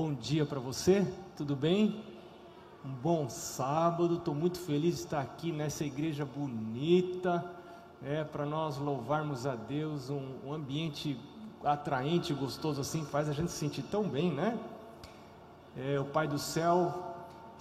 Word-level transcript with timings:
bom 0.00 0.14
dia 0.14 0.46
para 0.46 0.60
você, 0.60 1.04
tudo 1.36 1.56
bem? 1.56 2.04
Um 2.84 2.88
bom 2.88 3.28
sábado, 3.28 4.14
estou 4.14 4.32
muito 4.32 4.56
feliz 4.56 4.94
de 4.94 5.00
estar 5.00 5.20
aqui 5.20 5.50
nessa 5.50 5.84
igreja 5.84 6.24
bonita, 6.24 7.44
é, 8.00 8.22
para 8.22 8.46
nós 8.46 8.78
louvarmos 8.78 9.44
a 9.44 9.56
Deus, 9.56 10.08
um, 10.08 10.36
um 10.46 10.52
ambiente 10.52 11.18
atraente, 11.64 12.32
gostoso 12.32 12.80
assim, 12.80 13.04
faz 13.06 13.28
a 13.28 13.32
gente 13.32 13.50
se 13.50 13.58
sentir 13.58 13.82
tão 13.82 14.04
bem, 14.04 14.30
né? 14.32 14.56
É, 15.76 15.98
o 15.98 16.04
Pai 16.04 16.28
do 16.28 16.38
Céu 16.38 17.16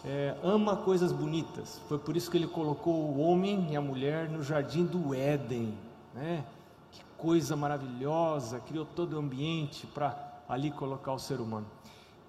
é, 0.05 0.38
ama 0.43 0.75
coisas 0.75 1.11
bonitas, 1.11 1.81
foi 1.89 1.97
por 1.97 2.15
isso 2.15 2.29
que 2.29 2.38
Ele 2.38 2.47
colocou 2.47 2.93
o 2.93 3.19
homem 3.19 3.71
e 3.71 3.75
a 3.75 3.81
mulher 3.81 4.29
no 4.29 4.43
jardim 4.43 4.85
do 4.85 5.11
Éden, 5.11 5.75
né? 6.13 6.45
Que 6.91 7.01
coisa 7.17 7.55
maravilhosa, 7.55 8.59
criou 8.59 8.85
todo 8.85 9.13
o 9.13 9.17
ambiente 9.17 9.88
para 9.88 10.43
ali 10.47 10.69
colocar 10.69 11.13
o 11.13 11.19
ser 11.19 11.41
humano. 11.41 11.65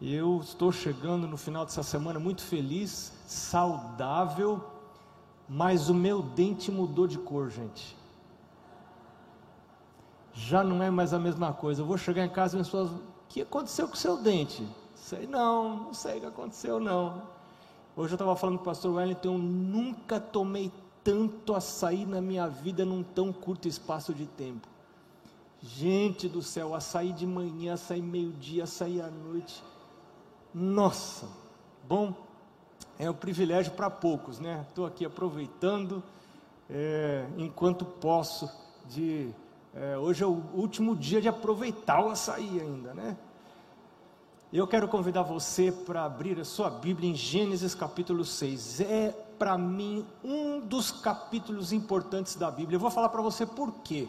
Eu 0.00 0.38
estou 0.40 0.70
chegando 0.70 1.26
no 1.26 1.36
final 1.36 1.64
dessa 1.64 1.82
semana 1.82 2.20
muito 2.20 2.42
feliz, 2.42 3.12
saudável, 3.26 4.62
mas 5.48 5.88
o 5.88 5.94
meu 5.94 6.22
dente 6.22 6.70
mudou 6.70 7.06
de 7.06 7.18
cor, 7.18 7.50
gente. 7.50 7.96
Já 10.32 10.62
não 10.62 10.80
é 10.80 10.88
mais 10.88 11.12
a 11.12 11.18
mesma 11.18 11.52
coisa. 11.52 11.82
Eu 11.82 11.86
vou 11.86 11.98
chegar 11.98 12.24
em 12.24 12.28
casa 12.28 12.56
e 12.56 12.60
as 12.60 12.68
pessoas, 12.68 12.90
o 12.90 13.00
que 13.28 13.42
aconteceu 13.42 13.88
com 13.88 13.94
o 13.94 13.96
seu 13.96 14.16
dente? 14.16 14.64
Sei 14.94 15.26
não, 15.26 15.76
não 15.76 15.94
sei 15.94 16.18
o 16.18 16.20
que 16.20 16.26
aconteceu 16.26 16.78
não. 16.78 17.22
Hoje 17.96 18.12
eu 18.12 18.14
estava 18.14 18.36
falando 18.36 18.58
com 18.58 18.62
o 18.62 18.64
pastor 18.66 18.94
Wellington, 18.94 19.34
eu 19.34 19.38
nunca 19.38 20.20
tomei 20.20 20.70
tanto 21.02 21.54
açaí 21.54 22.06
na 22.06 22.20
minha 22.20 22.46
vida 22.46 22.84
num 22.84 23.02
tão 23.02 23.32
curto 23.32 23.66
espaço 23.66 24.14
de 24.14 24.26
tempo. 24.26 24.68
Gente 25.60 26.28
do 26.28 26.40
céu, 26.40 26.72
açaí 26.72 27.12
de 27.12 27.26
manhã, 27.26 27.74
açaí 27.74 28.00
meio-dia, 28.00 28.62
açaí 28.62 29.00
à 29.00 29.10
noite. 29.10 29.60
Nossa, 30.54 31.28
bom, 31.86 32.14
é 32.98 33.08
um 33.10 33.14
privilégio 33.14 33.72
para 33.72 33.90
poucos, 33.90 34.40
né? 34.40 34.64
Estou 34.68 34.86
aqui 34.86 35.04
aproveitando 35.04 36.02
é, 36.70 37.26
enquanto 37.36 37.84
posso. 37.84 38.50
De 38.88 39.30
é, 39.74 39.98
hoje 39.98 40.24
é 40.24 40.26
o 40.26 40.42
último 40.54 40.96
dia 40.96 41.20
de 41.20 41.28
aproveitar 41.28 42.02
o 42.02 42.08
açaí 42.08 42.58
ainda, 42.60 42.94
né? 42.94 43.16
Eu 44.50 44.66
quero 44.66 44.88
convidar 44.88 45.22
você 45.22 45.70
para 45.70 46.04
abrir 46.04 46.40
a 46.40 46.44
sua 46.44 46.70
Bíblia 46.70 47.10
em 47.10 47.14
Gênesis 47.14 47.74
capítulo 47.74 48.24
6. 48.24 48.80
É 48.80 49.10
para 49.38 49.58
mim 49.58 50.06
um 50.24 50.58
dos 50.58 50.90
capítulos 50.90 51.70
importantes 51.70 52.34
da 52.34 52.50
Bíblia. 52.50 52.76
Eu 52.76 52.80
vou 52.80 52.90
falar 52.90 53.10
para 53.10 53.20
você 53.20 53.44
por 53.44 53.70
quê. 53.84 54.08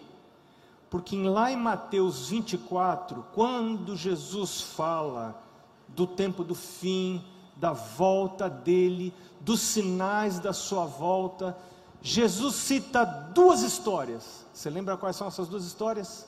Porque 0.89 1.21
lá 1.21 1.51
em 1.51 1.57
Mateus 1.57 2.29
24, 2.29 3.25
quando 3.33 3.97
Jesus 3.97 4.61
fala 4.61 5.48
do 5.95 6.07
tempo 6.07 6.43
do 6.43 6.55
fim, 6.55 7.23
da 7.55 7.73
volta 7.73 8.49
dele, 8.49 9.13
dos 9.41 9.59
sinais 9.59 10.39
da 10.39 10.53
sua 10.53 10.85
volta, 10.85 11.57
Jesus 12.01 12.55
cita 12.55 13.03
duas 13.03 13.61
histórias. 13.61 14.45
Você 14.53 14.69
lembra 14.69 14.97
quais 14.97 15.15
são 15.15 15.27
essas 15.27 15.47
duas 15.47 15.65
histórias? 15.65 16.27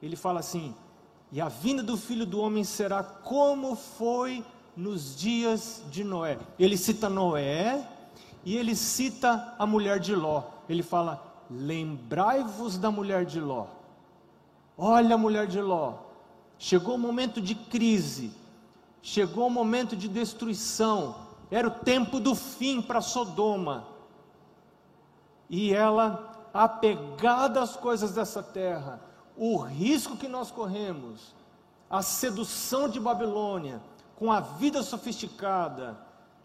Ele 0.00 0.16
fala 0.16 0.40
assim: 0.40 0.74
E 1.32 1.40
a 1.40 1.48
vinda 1.48 1.82
do 1.82 1.96
filho 1.96 2.24
do 2.24 2.40
homem 2.40 2.62
será 2.62 3.02
como 3.02 3.74
foi 3.74 4.44
nos 4.76 5.16
dias 5.16 5.82
de 5.90 6.04
Noé. 6.04 6.38
Ele 6.58 6.76
cita 6.76 7.08
Noé 7.08 7.88
e 8.44 8.56
ele 8.56 8.74
cita 8.76 9.54
a 9.58 9.66
mulher 9.66 9.98
de 9.98 10.14
Ló. 10.14 10.44
Ele 10.68 10.82
fala: 10.82 11.24
Lembrai-vos 11.50 12.78
da 12.78 12.90
mulher 12.90 13.24
de 13.24 13.40
Ló. 13.40 13.66
Olha 14.76 15.14
a 15.14 15.18
mulher 15.18 15.46
de 15.46 15.60
Ló. 15.60 16.03
Chegou 16.58 16.94
o 16.94 16.98
momento 16.98 17.40
de 17.40 17.54
crise, 17.54 18.32
chegou 19.02 19.46
o 19.46 19.50
momento 19.50 19.96
de 19.96 20.08
destruição, 20.08 21.16
era 21.50 21.68
o 21.68 21.70
tempo 21.70 22.18
do 22.18 22.34
fim 22.34 22.80
para 22.80 23.00
Sodoma. 23.00 23.86
E 25.48 25.72
ela, 25.72 26.48
apegada 26.52 27.60
às 27.60 27.76
coisas 27.76 28.12
dessa 28.12 28.42
terra, 28.42 29.00
o 29.36 29.58
risco 29.58 30.16
que 30.16 30.28
nós 30.28 30.50
corremos, 30.50 31.34
a 31.90 32.02
sedução 32.02 32.88
de 32.88 32.98
Babilônia, 32.98 33.80
com 34.16 34.32
a 34.32 34.40
vida 34.40 34.82
sofisticada, 34.82 35.98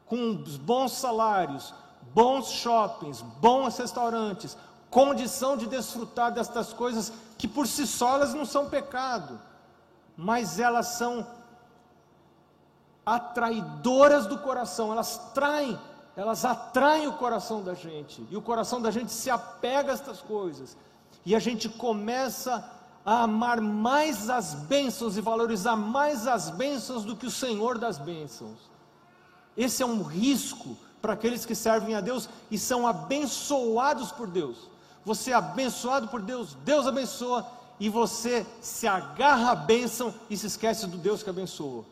com 0.06 0.36
bons 0.62 0.94
salários, 0.94 1.74
bons 2.14 2.48
shoppings, 2.50 3.22
bons 3.22 3.78
restaurantes, 3.78 4.58
condição 4.90 5.56
de 5.56 5.68
desfrutar 5.68 6.32
destas 6.32 6.74
coisas 6.74 7.14
que 7.38 7.48
por 7.48 7.68
si 7.68 7.86
só 7.86 8.16
elas 8.16 8.34
não 8.34 8.46
são 8.46 8.70
pecado, 8.70 9.40
mas 10.20 10.60
elas 10.60 10.88
são 10.98 11.26
atraidoras 13.06 14.28
do 14.28 14.38
coração, 14.38 14.92
elas 14.92 15.32
traem, 15.34 15.80
elas 16.14 16.44
atraem 16.44 17.08
o 17.08 17.14
coração 17.14 17.64
da 17.64 17.74
gente, 17.74 18.28
e 18.30 18.36
o 18.36 18.42
coração 18.42 18.82
da 18.82 18.92
gente 18.92 19.14
se 19.14 19.30
apega 19.30 19.92
a 19.92 19.94
estas 19.94 20.20
coisas, 20.20 20.76
e 21.26 21.34
a 21.34 21.40
gente 21.40 21.70
começa 21.70 22.70
a 23.06 23.24
amar 23.24 23.62
mais 23.62 24.30
as 24.30 24.54
bênçãos 24.54 25.16
e 25.16 25.22
valorizar 25.22 25.78
mais 25.78 26.28
as 26.28 26.50
bênçãos 26.50 27.06
do 27.06 27.16
que 27.16 27.26
o 27.26 27.32
Senhor 27.32 27.78
das 27.78 27.98
bênçãos. 27.98 28.60
Esse 29.56 29.82
é 29.84 29.86
um 29.86 30.04
risco 30.04 30.76
para 31.02 31.14
aqueles 31.14 31.46
que 31.46 31.56
servem 31.56 31.96
a 31.96 32.02
Deus 32.02 32.28
e 32.52 32.60
são 32.60 32.86
abençoados 32.86 34.12
por 34.12 34.28
Deus 34.28 34.70
você 35.10 35.32
é 35.32 35.34
abençoado 35.34 36.08
por 36.08 36.22
Deus, 36.22 36.56
Deus 36.64 36.86
abençoa, 36.86 37.46
e 37.80 37.90
você 37.90 38.46
se 38.62 38.88
agarra 38.88 39.52
à 39.52 39.56
bênção 39.56 40.14
e 40.30 40.36
se 40.36 40.48
esquece 40.48 40.86
do 40.88 40.98
Deus 40.98 41.24
que 41.24 41.30
abençoa. 41.30 41.86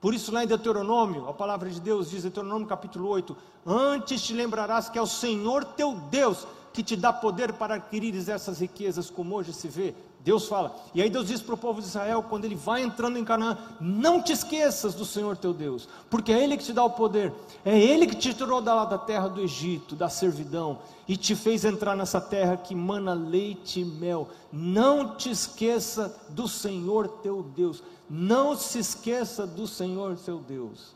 Por 0.00 0.14
isso, 0.14 0.32
lá 0.32 0.42
em 0.42 0.46
Deuteronômio, 0.46 1.28
a 1.28 1.34
palavra 1.34 1.68
de 1.68 1.78
Deus 1.78 2.10
diz, 2.10 2.22
Deuteronômio 2.22 2.66
capítulo 2.66 3.08
8: 3.08 3.36
Antes 3.66 4.22
te 4.22 4.32
lembrarás 4.32 4.88
que 4.88 4.98
é 4.98 5.02
o 5.02 5.06
Senhor 5.06 5.64
teu 5.64 5.94
Deus 5.94 6.46
que 6.72 6.82
te 6.82 6.96
dá 6.96 7.12
poder 7.12 7.52
para 7.52 7.74
adquirires 7.74 8.28
essas 8.28 8.60
riquezas, 8.60 9.10
como 9.10 9.34
hoje 9.36 9.52
se 9.52 9.68
vê. 9.68 9.94
Deus 10.22 10.46
fala, 10.46 10.76
e 10.94 11.00
aí 11.00 11.08
Deus 11.08 11.28
diz 11.28 11.40
para 11.40 11.54
o 11.54 11.58
povo 11.58 11.80
de 11.80 11.86
Israel, 11.86 12.22
quando 12.22 12.44
ele 12.44 12.54
vai 12.54 12.82
entrando 12.82 13.18
em 13.18 13.24
Canaã: 13.24 13.56
Não 13.80 14.22
te 14.22 14.32
esqueças 14.32 14.94
do 14.94 15.04
Senhor 15.04 15.34
teu 15.34 15.54
Deus, 15.54 15.88
porque 16.10 16.30
é 16.30 16.42
Ele 16.42 16.58
que 16.58 16.64
te 16.64 16.74
dá 16.74 16.84
o 16.84 16.90
poder, 16.90 17.32
é 17.64 17.78
Ele 17.78 18.06
que 18.06 18.14
te 18.14 18.34
tirou 18.34 18.60
da, 18.60 18.84
da 18.84 18.98
terra 18.98 19.28
do 19.28 19.40
Egito, 19.40 19.96
da 19.96 20.10
servidão, 20.10 20.78
e 21.08 21.16
te 21.16 21.34
fez 21.34 21.64
entrar 21.64 21.96
nessa 21.96 22.20
terra 22.20 22.56
que 22.56 22.74
mana 22.74 23.14
leite 23.14 23.80
e 23.80 23.84
mel. 23.84 24.28
Não 24.52 25.16
te 25.16 25.30
esqueça 25.30 26.14
do 26.28 26.46
Senhor 26.46 27.08
teu 27.22 27.42
Deus, 27.42 27.82
não 28.08 28.54
se 28.54 28.78
esqueça 28.78 29.46
do 29.46 29.66
Senhor 29.66 30.18
teu 30.18 30.38
Deus. 30.38 30.94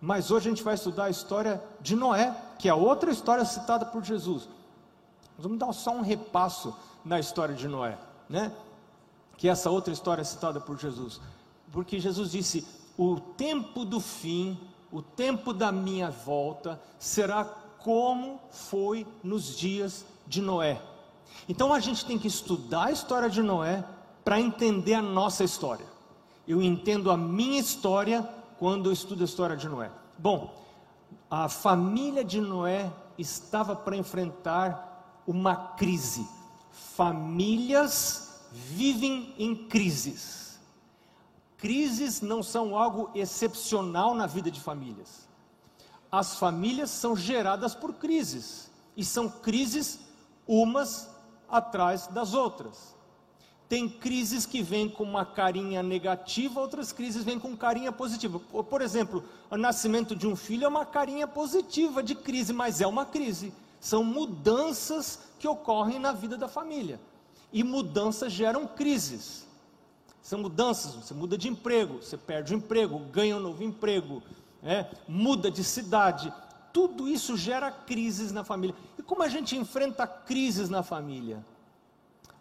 Mas 0.00 0.30
hoje 0.30 0.48
a 0.48 0.50
gente 0.50 0.62
vai 0.62 0.74
estudar 0.74 1.04
a 1.04 1.10
história 1.10 1.62
de 1.80 1.96
Noé, 1.96 2.36
que 2.58 2.68
é 2.68 2.74
outra 2.74 3.10
história 3.10 3.44
citada 3.44 3.86
por 3.86 4.04
Jesus. 4.04 4.48
Vamos 5.38 5.58
dar 5.58 5.72
só 5.72 5.90
um 5.92 6.02
repasso 6.02 6.76
na 7.04 7.18
história 7.18 7.54
de 7.54 7.66
Noé, 7.66 7.98
né? 8.28 8.52
Que 9.36 9.48
é 9.48 9.52
essa 9.52 9.70
outra 9.70 9.92
história 9.92 10.24
citada 10.24 10.60
por 10.60 10.78
Jesus. 10.78 11.20
Porque 11.72 11.98
Jesus 11.98 12.30
disse: 12.30 12.66
"O 12.96 13.18
tempo 13.18 13.84
do 13.84 14.00
fim, 14.00 14.58
o 14.92 15.02
tempo 15.02 15.52
da 15.52 15.72
minha 15.72 16.10
volta 16.10 16.80
será 16.98 17.44
como 17.44 18.40
foi 18.50 19.06
nos 19.22 19.56
dias 19.56 20.04
de 20.26 20.40
Noé". 20.40 20.80
Então 21.48 21.72
a 21.72 21.80
gente 21.80 22.04
tem 22.04 22.18
que 22.18 22.28
estudar 22.28 22.86
a 22.86 22.92
história 22.92 23.28
de 23.28 23.42
Noé 23.42 23.84
para 24.24 24.40
entender 24.40 24.94
a 24.94 25.02
nossa 25.02 25.44
história. 25.44 25.86
Eu 26.46 26.62
entendo 26.62 27.10
a 27.10 27.16
minha 27.16 27.60
história 27.60 28.22
quando 28.58 28.88
eu 28.88 28.92
estudo 28.92 29.22
a 29.22 29.24
história 29.24 29.56
de 29.56 29.68
Noé. 29.68 29.90
Bom, 30.18 30.54
a 31.30 31.48
família 31.48 32.24
de 32.24 32.40
Noé 32.40 32.90
estava 33.18 33.74
para 33.74 33.96
enfrentar 33.96 35.22
uma 35.26 35.54
crise. 35.54 36.26
Famílias 36.74 38.40
vivem 38.50 39.32
em 39.38 39.54
crises. 39.54 40.58
Crises 41.56 42.20
não 42.20 42.42
são 42.42 42.76
algo 42.76 43.10
excepcional 43.14 44.14
na 44.14 44.26
vida 44.26 44.50
de 44.50 44.60
famílias. 44.60 45.28
As 46.10 46.36
famílias 46.36 46.90
são 46.90 47.16
geradas 47.16 47.74
por 47.74 47.94
crises, 47.94 48.70
e 48.96 49.04
são 49.04 49.28
crises 49.28 50.00
umas 50.46 51.08
atrás 51.48 52.08
das 52.08 52.34
outras. 52.34 52.94
Tem 53.68 53.88
crises 53.88 54.44
que 54.44 54.62
vêm 54.62 54.88
com 54.88 55.04
uma 55.04 55.24
carinha 55.24 55.82
negativa, 55.82 56.60
outras 56.60 56.92
crises 56.92 57.24
vêm 57.24 57.38
com 57.38 57.56
carinha 57.56 57.90
positiva. 57.92 58.38
Por 58.38 58.82
exemplo, 58.82 59.24
o 59.50 59.56
nascimento 59.56 60.14
de 60.14 60.26
um 60.26 60.36
filho 60.36 60.64
é 60.64 60.68
uma 60.68 60.84
carinha 60.84 61.26
positiva 61.26 62.02
de 62.02 62.14
crise, 62.14 62.52
mas 62.52 62.80
é 62.80 62.86
uma 62.86 63.06
crise 63.06 63.52
são 63.84 64.02
mudanças 64.02 65.18
que 65.44 65.48
ocorrem 65.48 65.98
na 65.98 66.10
vida 66.10 66.38
da 66.38 66.48
família. 66.48 66.98
E 67.52 67.62
mudanças 67.62 68.32
geram 68.32 68.66
crises. 68.66 69.46
São 70.22 70.38
mudanças, 70.38 70.94
você 70.94 71.12
muda 71.12 71.36
de 71.36 71.48
emprego, 71.48 72.02
você 72.02 72.16
perde 72.16 72.54
o 72.54 72.56
emprego, 72.56 72.98
ganha 73.12 73.36
um 73.36 73.40
novo 73.40 73.62
emprego, 73.62 74.22
é, 74.62 74.86
muda 75.06 75.50
de 75.50 75.62
cidade. 75.62 76.32
Tudo 76.72 77.06
isso 77.06 77.36
gera 77.36 77.70
crises 77.70 78.32
na 78.32 78.42
família. 78.42 78.74
E 78.98 79.02
como 79.02 79.22
a 79.22 79.28
gente 79.28 79.54
enfrenta 79.54 80.06
crises 80.06 80.70
na 80.70 80.82
família? 80.82 81.44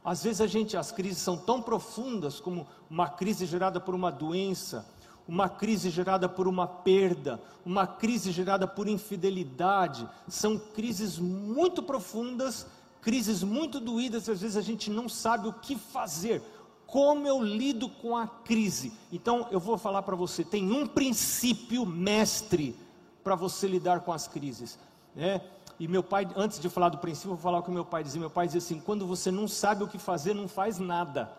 Às 0.02 0.24
vezes 0.24 0.40
a 0.40 0.48
gente, 0.48 0.78
as 0.78 0.94
crises 0.94 1.18
são 1.18 1.36
tão 1.36 1.62
profundas 1.62 2.40
como 2.40 2.66
uma 2.90 3.10
crise 3.10 3.46
gerada 3.46 3.82
por 3.82 3.94
uma 3.94 4.14
doença, 4.14 4.88
uma 5.28 5.50
crise 5.50 5.90
gerada 5.90 6.30
por 6.30 6.48
uma 6.48 6.68
perda, 6.68 7.42
uma 7.66 7.86
crise 7.86 8.32
gerada 8.32 8.66
por 8.66 8.88
infidelidade. 8.88 10.08
São 10.30 10.58
crises 10.58 11.20
muito 11.20 11.84
profundas, 11.84 12.66
crises 13.04 13.44
muito 13.44 13.80
doídas, 13.80 14.30
às 14.30 14.42
vezes 14.42 14.58
a 14.58 14.62
gente 14.62 14.90
não 14.90 15.08
sabe 15.08 15.48
o 15.48 15.54
que 15.54 15.76
fazer. 15.76 16.42
Como 16.88 17.28
eu 17.28 17.44
lido 17.44 17.90
com 17.90 18.16
a 18.16 18.28
crise? 18.28 18.94
Então 19.12 19.48
eu 19.52 19.60
vou 19.60 19.78
falar 19.78 20.02
para 20.04 20.16
você: 20.16 20.44
tem 20.44 20.72
um 20.72 20.88
princípio 20.88 21.86
mestre 21.86 22.76
para 23.24 23.36
você 23.36 23.68
lidar 23.68 24.00
com 24.02 24.14
as 24.14 24.28
crises. 24.28 24.80
Né? 25.16 25.42
E 25.80 25.88
meu 25.88 26.04
pai, 26.04 26.28
antes 26.36 26.60
de 26.60 26.70
falar 26.70 26.90
do 26.90 26.98
princípio, 26.98 27.32
vou 27.32 27.40
falar 27.40 27.60
o 27.60 27.64
que 27.64 27.72
meu 27.72 27.86
pai 27.86 28.04
dizia. 28.04 28.20
Meu 28.20 28.30
pai 28.30 28.46
dizia 28.48 28.60
assim: 28.60 28.80
quando 28.80 29.06
você 29.06 29.32
não 29.32 29.48
sabe 29.48 29.84
o 29.84 29.88
que 29.88 29.98
fazer, 29.98 30.34
não 30.34 30.48
faz 30.48 30.80
nada. 30.80 31.32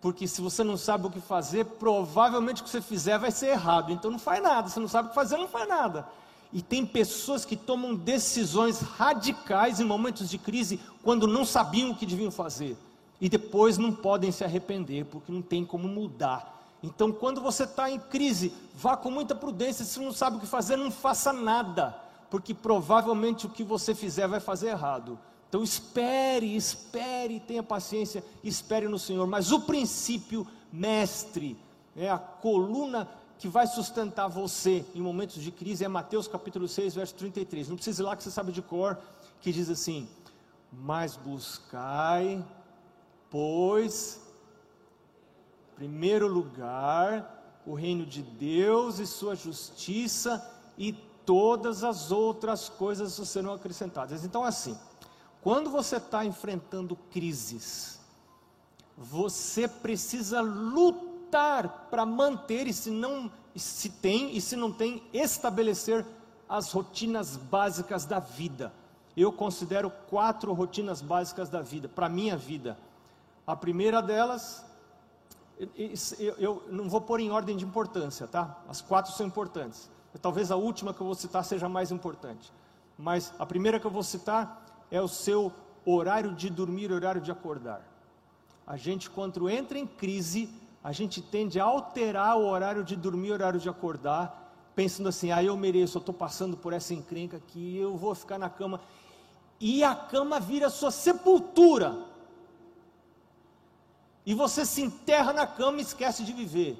Porque 0.00 0.28
se 0.28 0.40
você 0.40 0.62
não 0.62 0.76
sabe 0.76 1.06
o 1.06 1.10
que 1.10 1.20
fazer, 1.20 1.64
provavelmente 1.64 2.62
o 2.62 2.64
que 2.64 2.70
você 2.70 2.80
fizer 2.80 3.18
vai 3.18 3.30
ser 3.30 3.48
errado. 3.48 3.92
Então 3.92 4.10
não 4.10 4.18
faz 4.18 4.42
nada. 4.42 4.68
Se 4.68 4.78
não 4.78 4.88
sabe 4.88 5.06
o 5.06 5.08
que 5.10 5.14
fazer, 5.14 5.36
não 5.36 5.48
faz 5.48 5.68
nada. 5.68 6.06
E 6.52 6.62
tem 6.62 6.86
pessoas 6.86 7.44
que 7.44 7.56
tomam 7.56 7.94
decisões 7.94 8.80
radicais 8.80 9.80
em 9.80 9.84
momentos 9.84 10.28
de 10.28 10.38
crise 10.38 10.80
quando 11.02 11.26
não 11.26 11.44
sabiam 11.44 11.90
o 11.90 11.96
que 11.96 12.06
deviam 12.06 12.30
fazer. 12.30 12.76
E 13.20 13.28
depois 13.28 13.78
não 13.78 13.92
podem 13.92 14.30
se 14.30 14.44
arrepender, 14.44 15.04
porque 15.06 15.32
não 15.32 15.42
tem 15.42 15.64
como 15.64 15.88
mudar. 15.88 16.54
Então, 16.82 17.10
quando 17.10 17.40
você 17.40 17.64
está 17.64 17.90
em 17.90 17.98
crise, 17.98 18.52
vá 18.74 18.96
com 18.96 19.10
muita 19.10 19.34
prudência. 19.34 19.84
Se 19.84 19.98
não 19.98 20.12
sabe 20.12 20.36
o 20.36 20.40
que 20.40 20.46
fazer, 20.46 20.76
não 20.76 20.90
faça 20.90 21.32
nada, 21.32 21.98
porque 22.30 22.54
provavelmente 22.54 23.46
o 23.46 23.50
que 23.50 23.64
você 23.64 23.94
fizer 23.94 24.28
vai 24.28 24.40
fazer 24.40 24.68
errado. 24.68 25.18
Então 25.48 25.62
espere, 25.62 26.56
espere, 26.56 27.40
tenha 27.40 27.62
paciência, 27.62 28.22
espere 28.42 28.88
no 28.88 28.98
Senhor. 28.98 29.26
Mas 29.26 29.52
o 29.52 29.60
princípio 29.60 30.46
mestre, 30.72 31.56
é 31.96 32.10
a 32.10 32.18
coluna 32.18 33.08
que 33.38 33.48
vai 33.48 33.66
sustentar 33.66 34.28
você 34.28 34.84
em 34.94 35.00
momentos 35.00 35.42
de 35.42 35.50
crise 35.50 35.84
é 35.84 35.88
Mateus 35.88 36.26
capítulo 36.26 36.66
6, 36.66 36.94
verso 36.94 37.14
33. 37.14 37.68
Não 37.68 37.76
precisa 37.76 38.02
ir 38.02 38.04
lá 38.04 38.16
que 38.16 38.22
você 38.22 38.30
sabe 38.30 38.50
de 38.50 38.62
cor, 38.62 38.98
que 39.40 39.52
diz 39.52 39.68
assim: 39.68 40.08
Mas 40.72 41.16
buscai, 41.16 42.44
pois, 43.30 44.20
em 45.72 45.76
primeiro 45.76 46.26
lugar, 46.26 47.60
o 47.66 47.74
reino 47.74 48.06
de 48.06 48.22
Deus 48.22 48.98
e 48.98 49.06
sua 49.06 49.34
justiça, 49.34 50.42
e 50.78 50.92
todas 50.92 51.84
as 51.84 52.10
outras 52.10 52.68
coisas 52.68 53.12
serão 53.28 53.52
acrescentadas. 53.52 54.24
Então, 54.24 54.44
assim, 54.44 54.78
quando 55.42 55.68
você 55.68 55.96
está 55.96 56.24
enfrentando 56.24 56.96
crises, 57.10 58.00
você 58.96 59.68
precisa 59.68 60.40
lutar 60.40 61.15
para 61.30 62.06
manter, 62.06 62.66
e 62.66 62.72
se 62.72 62.90
não 62.90 63.30
se 63.54 63.88
tem, 63.88 64.36
e 64.36 64.40
se 64.40 64.54
não 64.54 64.70
tem, 64.70 65.02
estabelecer 65.12 66.04
as 66.48 66.72
rotinas 66.72 67.36
básicas 67.36 68.04
da 68.04 68.18
vida. 68.18 68.72
Eu 69.16 69.32
considero 69.32 69.90
quatro 70.08 70.52
rotinas 70.52 71.00
básicas 71.00 71.48
da 71.48 71.62
vida, 71.62 71.88
para 71.88 72.08
minha 72.08 72.36
vida. 72.36 72.78
A 73.46 73.56
primeira 73.56 74.02
delas, 74.02 74.64
eu, 76.18 76.34
eu, 76.38 76.62
não 76.70 76.88
vou 76.88 77.00
pôr 77.00 77.20
em 77.20 77.30
ordem 77.30 77.56
de 77.56 77.64
importância, 77.64 78.26
tá? 78.26 78.62
As 78.68 78.80
quatro 78.80 79.12
são 79.12 79.26
importantes. 79.26 79.90
Talvez 80.20 80.50
a 80.50 80.56
última 80.56 80.92
que 80.92 81.00
eu 81.00 81.06
vou 81.06 81.14
citar 81.14 81.44
seja 81.44 81.68
mais 81.68 81.90
importante. 81.90 82.52
Mas 82.98 83.32
a 83.38 83.46
primeira 83.46 83.80
que 83.80 83.86
eu 83.86 83.90
vou 83.90 84.02
citar 84.02 84.86
é 84.90 85.00
o 85.00 85.08
seu 85.08 85.52
horário 85.84 86.34
de 86.34 86.50
dormir, 86.50 86.92
horário 86.92 87.20
de 87.20 87.30
acordar. 87.30 87.82
A 88.66 88.76
gente, 88.76 89.08
quando 89.08 89.48
entra 89.48 89.78
em 89.78 89.86
crise, 89.86 90.50
a 90.86 90.92
gente 90.92 91.20
tende 91.20 91.58
a 91.58 91.64
alterar 91.64 92.38
o 92.38 92.46
horário 92.46 92.84
de 92.84 92.94
dormir, 92.94 93.32
horário 93.32 93.58
de 93.58 93.68
acordar, 93.68 94.70
pensando 94.72 95.08
assim: 95.08 95.32
ah, 95.32 95.42
eu 95.42 95.56
mereço, 95.56 95.98
eu 95.98 95.98
estou 95.98 96.14
passando 96.14 96.56
por 96.56 96.72
essa 96.72 96.94
encrenca 96.94 97.38
aqui, 97.38 97.76
eu 97.76 97.96
vou 97.96 98.14
ficar 98.14 98.38
na 98.38 98.48
cama. 98.48 98.80
E 99.58 99.82
a 99.82 99.96
cama 99.96 100.38
vira 100.38 100.70
sua 100.70 100.92
sepultura. 100.92 101.98
E 104.24 104.32
você 104.32 104.64
se 104.64 104.80
enterra 104.80 105.32
na 105.32 105.44
cama 105.44 105.78
e 105.78 105.80
esquece 105.80 106.22
de 106.22 106.32
viver. 106.32 106.78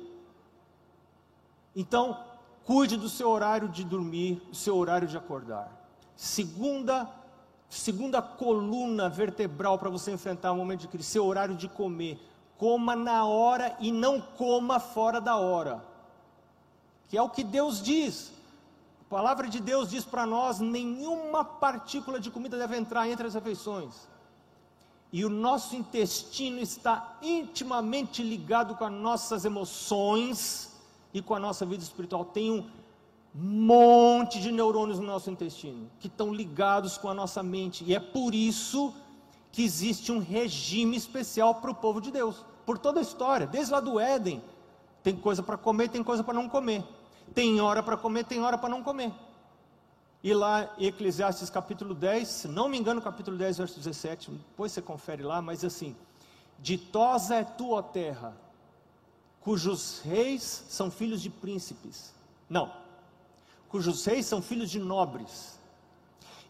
Então, 1.75 2.17
cuide 2.63 2.97
do 2.97 3.09
seu 3.09 3.29
horário 3.29 3.69
de 3.69 3.83
dormir, 3.83 4.37
do 4.51 4.55
seu 4.55 4.77
horário 4.77 5.09
de 5.09 5.17
acordar. 5.17 5.69
Segunda 6.15 7.13
segunda 7.69 8.23
coluna 8.23 9.09
vertebral 9.09 9.81
para 9.81 9.91
você 9.91 10.13
enfrentar 10.13 10.53
um 10.53 10.59
momento 10.59 10.83
de 10.83 10.89
crise, 10.89 11.09
seu 11.09 11.27
horário 11.27 11.57
de 11.57 11.69
comer. 11.69 12.21
Coma 12.59 12.97
na 12.97 13.25
hora 13.25 13.77
e 13.81 13.93
não 13.93 14.21
coma 14.21 14.81
fora 14.81 15.21
da 15.21 15.37
hora. 15.37 15.85
Que 17.09 17.17
é 17.17 17.23
o 17.23 17.29
que 17.29 17.45
Deus 17.45 17.83
diz. 17.83 18.33
A 19.03 19.05
palavra 19.09 19.49
de 19.49 19.61
Deus 19.61 19.91
diz 19.91 20.05
para 20.05 20.27
nós: 20.27 20.59
nenhuma 20.59 21.45
partícula 21.45 22.19
de 22.19 22.31
comida 22.31 22.59
deve 22.59 22.77
entrar 22.77 23.09
entre 23.09 23.27
as 23.27 23.35
refeições. 23.35 24.09
E 25.13 25.25
o 25.25 25.31
nosso 25.31 25.77
intestino 25.77 26.59
está 26.59 27.17
intimamente 27.23 28.23
ligado 28.23 28.75
com 28.75 28.85
as 28.85 28.93
nossas 28.93 29.45
emoções 29.45 30.75
e 31.15 31.23
com 31.23 31.35
a 31.35 31.39
nossa 31.39 31.65
vida 31.65 31.83
espiritual. 31.83 32.25
Tem 32.25 32.51
um 32.51 32.69
monte 33.33 34.41
de 34.41 34.51
neurônios 34.51 34.99
no 34.99 35.07
nosso 35.07 35.31
intestino 35.31 35.91
que 36.01 36.09
estão 36.09 36.35
ligados 36.35 36.99
com 36.99 37.09
a 37.09 37.15
nossa 37.15 37.43
mente, 37.43 37.85
e 37.85 37.95
é 37.95 38.01
por 38.01 38.35
isso 38.35 38.91
que 38.91 39.06
existe 39.63 40.13
um 40.13 40.19
regime 40.19 40.97
especial 40.97 41.57
para 41.57 41.71
o 41.71 41.75
povo 41.75 42.01
de 42.01 42.11
Deus, 42.11 42.45
por 42.65 42.79
toda 42.79 43.01
a 43.01 43.03
história, 43.03 43.47
desde 43.47 43.73
lá 43.73 43.81
do 43.81 43.99
Éden. 43.99 44.43
Tem 45.03 45.17
coisa 45.17 45.43
para 45.43 45.57
comer, 45.57 45.89
tem 45.89 46.03
coisa 46.03 46.25
para 46.25 46.35
não 46.35 46.49
comer. 46.49 46.85
Tem 47.35 47.61
hora 47.61 47.83
para 47.83 47.97
comer, 47.97 48.25
tem 48.25 48.41
hora 48.41 48.59
para 48.59 48.69
não 48.69 48.83
comer. 48.83 49.13
E 50.23 50.35
lá 50.35 50.75
em 50.79 50.87
Eclesiastes 50.87 51.49
capítulo 51.49 51.95
10, 51.95 52.27
se 52.27 52.49
não 52.49 52.69
me 52.69 52.77
engano, 52.77 53.01
capítulo 53.01 53.37
10, 53.37 53.59
verso 53.59 53.79
17, 53.79 54.31
depois 54.31 54.73
você 54.73 54.83
confere 54.83 55.23
lá, 55.23 55.41
mas 55.41 55.65
assim: 55.65 55.95
Ditosa 56.59 57.37
é 57.37 57.45
tua 57.45 57.83
terra, 57.83 58.37
cujos 59.41 60.01
reis 60.01 60.65
são 60.69 60.91
filhos 60.91 61.23
de 61.23 61.31
príncipes. 61.31 62.13
Não, 62.51 62.73
cujos 63.69 64.05
reis 64.05 64.27
são 64.27 64.43
filhos 64.43 64.71
de 64.71 64.81
nobres, 64.81 65.59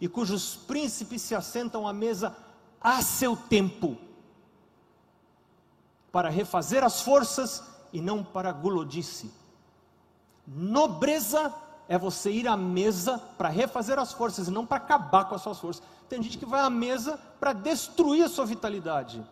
e 0.01 0.09
cujos 0.09 0.57
príncipes 0.57 1.21
se 1.21 1.35
assentam 1.35 1.87
à 1.87 1.93
mesa 1.93 2.35
a 2.81 3.03
seu 3.03 3.37
tempo, 3.37 3.97
para 6.13 6.29
refazer 6.29 6.83
as 6.83 7.01
forças 7.01 7.63
e 7.93 8.01
não 8.01 8.25
para 8.25 8.53
gulodice. 8.53 9.31
Nobreza 10.47 11.53
é 11.89 11.99
você 11.99 12.31
ir 12.31 12.49
à 12.49 12.57
mesa 12.57 13.19
para 13.37 13.49
refazer 13.49 13.99
as 13.99 14.13
forças 14.13 14.49
e 14.49 14.51
não 14.51 14.65
para 14.65 14.79
acabar 14.79 15.25
com 15.27 15.35
as 15.35 15.43
suas 15.43 15.59
forças. 15.59 15.83
Tem 16.09 16.23
gente 16.23 16.39
que 16.39 16.47
vai 16.47 16.61
à 16.61 16.71
mesa 16.71 17.19
para 17.41 17.53
destruir 17.53 18.25
a 18.25 18.29
sua 18.29 18.47
vitalidade, 18.47 19.25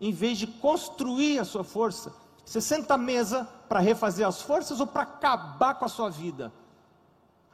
em 0.00 0.12
vez 0.12 0.38
de 0.38 0.46
construir 0.46 1.38
a 1.38 1.44
sua 1.44 1.64
força. 1.64 2.12
Você 2.44 2.60
senta 2.60 2.94
à 2.94 2.98
mesa 2.98 3.48
para 3.68 3.80
refazer 3.80 4.26
as 4.26 4.40
forças 4.40 4.80
ou 4.80 4.86
para 4.86 5.02
acabar 5.02 5.74
com 5.74 5.84
a 5.84 5.88
sua 5.88 6.08
vida? 6.08 6.52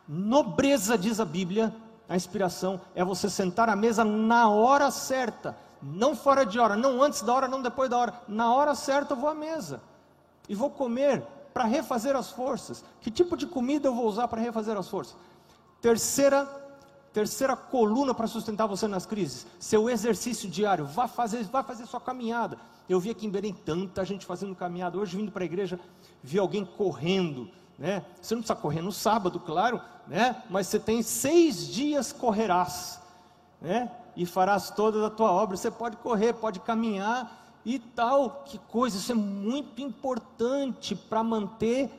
Nobreza, 0.06 0.98
diz 0.98 1.18
a 1.18 1.24
Bíblia, 1.24 1.74
a 2.08 2.16
inspiração 2.16 2.80
é 2.94 3.04
você 3.04 3.30
sentar 3.30 3.68
à 3.68 3.76
mesa 3.76 4.04
na 4.04 4.48
hora 4.48 4.90
certa, 4.90 5.56
não 5.82 6.14
fora 6.14 6.44
de 6.44 6.58
hora, 6.58 6.76
não 6.76 7.02
antes 7.02 7.22
da 7.22 7.32
hora, 7.32 7.48
não 7.48 7.62
depois 7.62 7.88
da 7.88 7.96
hora. 7.96 8.14
Na 8.28 8.52
hora 8.54 8.74
certa 8.74 9.14
eu 9.14 9.18
vou 9.18 9.28
à 9.28 9.34
mesa 9.34 9.80
e 10.48 10.54
vou 10.54 10.70
comer 10.70 11.22
para 11.52 11.64
refazer 11.64 12.14
as 12.16 12.30
forças. 12.30 12.84
Que 13.00 13.10
tipo 13.10 13.36
de 13.36 13.46
comida 13.46 13.88
eu 13.88 13.94
vou 13.94 14.06
usar 14.06 14.28
para 14.28 14.40
refazer 14.40 14.76
as 14.76 14.88
forças? 14.88 15.16
Terceira, 15.80 16.46
terceira 17.12 17.56
coluna 17.56 18.12
para 18.12 18.26
sustentar 18.26 18.66
você 18.66 18.86
nas 18.86 19.06
crises, 19.06 19.46
seu 19.58 19.88
exercício 19.88 20.48
diário. 20.48 20.84
Vá 20.84 21.06
fazer, 21.06 21.44
vá 21.44 21.62
fazer 21.62 21.86
sua 21.86 22.00
caminhada. 22.00 22.58
Eu 22.86 23.00
vi 23.00 23.08
aqui 23.08 23.26
em 23.26 23.30
Belém 23.30 23.54
tanta 23.54 24.04
gente 24.04 24.26
fazendo 24.26 24.54
caminhada. 24.54 24.98
Hoje 24.98 25.16
vindo 25.16 25.32
para 25.32 25.42
a 25.42 25.46
igreja, 25.46 25.80
vi 26.22 26.38
alguém 26.38 26.66
correndo 26.66 27.50
né? 27.78 28.04
Você 28.20 28.34
não 28.34 28.42
precisa 28.42 28.60
correr 28.60 28.82
no 28.82 28.92
sábado, 28.92 29.40
claro, 29.40 29.80
né? 30.06 30.42
Mas 30.48 30.68
você 30.68 30.78
tem 30.78 31.02
seis 31.02 31.66
dias 31.68 32.12
correrás, 32.12 33.00
né? 33.60 33.90
E 34.16 34.24
farás 34.24 34.70
toda 34.70 35.06
a 35.06 35.10
tua 35.10 35.30
obra. 35.32 35.56
Você 35.56 35.70
pode 35.70 35.96
correr, 35.96 36.32
pode 36.34 36.60
caminhar 36.60 37.60
e 37.64 37.78
tal. 37.78 38.44
Que 38.44 38.58
coisa! 38.58 38.96
Isso 38.96 39.12
é 39.12 39.14
muito 39.14 39.82
importante 39.82 40.94
para 40.94 41.22
manter 41.22 41.90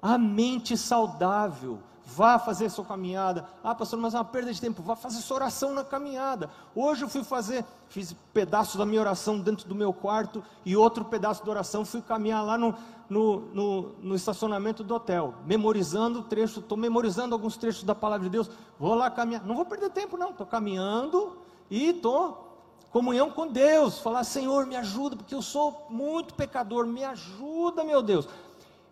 a 0.00 0.16
mente 0.16 0.76
saudável. 0.76 1.78
Vá 2.04 2.38
fazer 2.38 2.68
sua 2.68 2.84
caminhada. 2.84 3.46
Ah, 3.62 3.74
pastor, 3.74 3.98
mas 3.98 4.14
é 4.14 4.18
uma 4.18 4.24
perda 4.24 4.52
de 4.52 4.60
tempo. 4.60 4.82
Vá 4.82 4.96
fazer 4.96 5.20
sua 5.20 5.36
oração 5.36 5.72
na 5.72 5.84
caminhada. 5.84 6.50
Hoje 6.74 7.04
eu 7.04 7.08
fui 7.08 7.22
fazer, 7.22 7.64
fiz 7.88 8.14
pedaço 8.34 8.76
da 8.76 8.84
minha 8.84 9.00
oração 9.00 9.38
dentro 9.38 9.68
do 9.68 9.74
meu 9.74 9.92
quarto 9.92 10.42
e 10.64 10.76
outro 10.76 11.04
pedaço 11.04 11.44
da 11.44 11.50
oração. 11.50 11.84
Fui 11.84 12.02
caminhar 12.02 12.44
lá 12.44 12.58
no, 12.58 12.74
no, 13.08 13.40
no, 13.52 13.82
no 14.02 14.14
estacionamento 14.14 14.82
do 14.82 14.94
hotel, 14.94 15.34
memorizando 15.46 16.20
o 16.20 16.22
trecho. 16.22 16.60
Estou 16.60 16.76
memorizando 16.76 17.34
alguns 17.34 17.56
trechos 17.56 17.84
da 17.84 17.94
palavra 17.94 18.24
de 18.24 18.30
Deus. 18.30 18.50
Vou 18.78 18.94
lá 18.94 19.10
caminhar. 19.10 19.44
Não 19.44 19.54
vou 19.54 19.64
perder 19.64 19.90
tempo, 19.90 20.16
não. 20.16 20.30
Estou 20.30 20.46
caminhando 20.46 21.38
e 21.70 21.90
estou 21.90 22.52
comunhão 22.90 23.30
com 23.30 23.46
Deus. 23.46 23.98
Falar, 23.98 24.24
Senhor, 24.24 24.66
me 24.66 24.76
ajuda, 24.76 25.16
porque 25.16 25.34
eu 25.34 25.40
sou 25.40 25.86
muito 25.88 26.34
pecador. 26.34 26.86
Me 26.86 27.04
ajuda, 27.04 27.84
meu 27.84 28.02
Deus. 28.02 28.28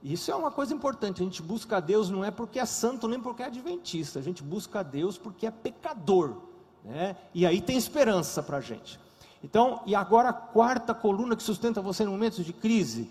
Isso 0.02 0.30
é 0.30 0.34
uma 0.34 0.50
coisa 0.50 0.72
importante. 0.72 1.20
A 1.20 1.24
gente 1.24 1.42
busca 1.42 1.76
a 1.76 1.80
Deus 1.80 2.08
não 2.08 2.24
é 2.24 2.30
porque 2.30 2.58
é 2.58 2.64
santo 2.64 3.06
nem 3.06 3.20
porque 3.20 3.42
é 3.42 3.46
adventista. 3.46 4.18
A 4.18 4.22
gente 4.22 4.42
busca 4.42 4.80
a 4.80 4.82
Deus 4.82 5.18
porque 5.18 5.46
é 5.46 5.50
pecador. 5.50 6.36
Né? 6.84 7.16
E 7.34 7.44
aí 7.44 7.60
tem 7.60 7.76
esperança 7.76 8.42
para 8.42 8.58
a 8.58 8.60
gente. 8.60 8.98
Então, 9.42 9.80
e 9.86 9.94
agora 9.94 10.30
a 10.30 10.34
quarta 10.34 10.94
coluna 10.94 11.36
que 11.36 11.42
sustenta 11.42 11.80
você 11.80 12.04
em 12.04 12.08
momentos 12.08 12.44
de 12.44 12.52
crise 12.52 13.10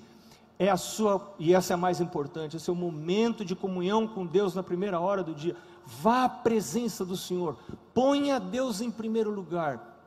é 0.58 0.70
a 0.70 0.78
sua, 0.78 1.34
e 1.40 1.54
essa 1.54 1.74
é 1.74 1.76
a 1.76 1.78
mais 1.78 2.02
importante, 2.02 2.56
é 2.56 2.58
o 2.58 2.60
seu 2.60 2.76
momento 2.76 3.46
de 3.46 3.56
comunhão 3.56 4.06
com 4.06 4.26
Deus 4.26 4.54
na 4.54 4.62
primeira 4.62 5.00
hora 5.00 5.24
do 5.24 5.34
dia. 5.34 5.56
Vá 5.86 6.26
à 6.26 6.30
presença 6.30 7.06
do 7.06 7.16
Senhor, 7.16 7.58
ponha 7.94 8.40
Deus 8.40 8.82
em 8.82 8.92
primeiro 8.92 9.32
lugar, 9.32 9.98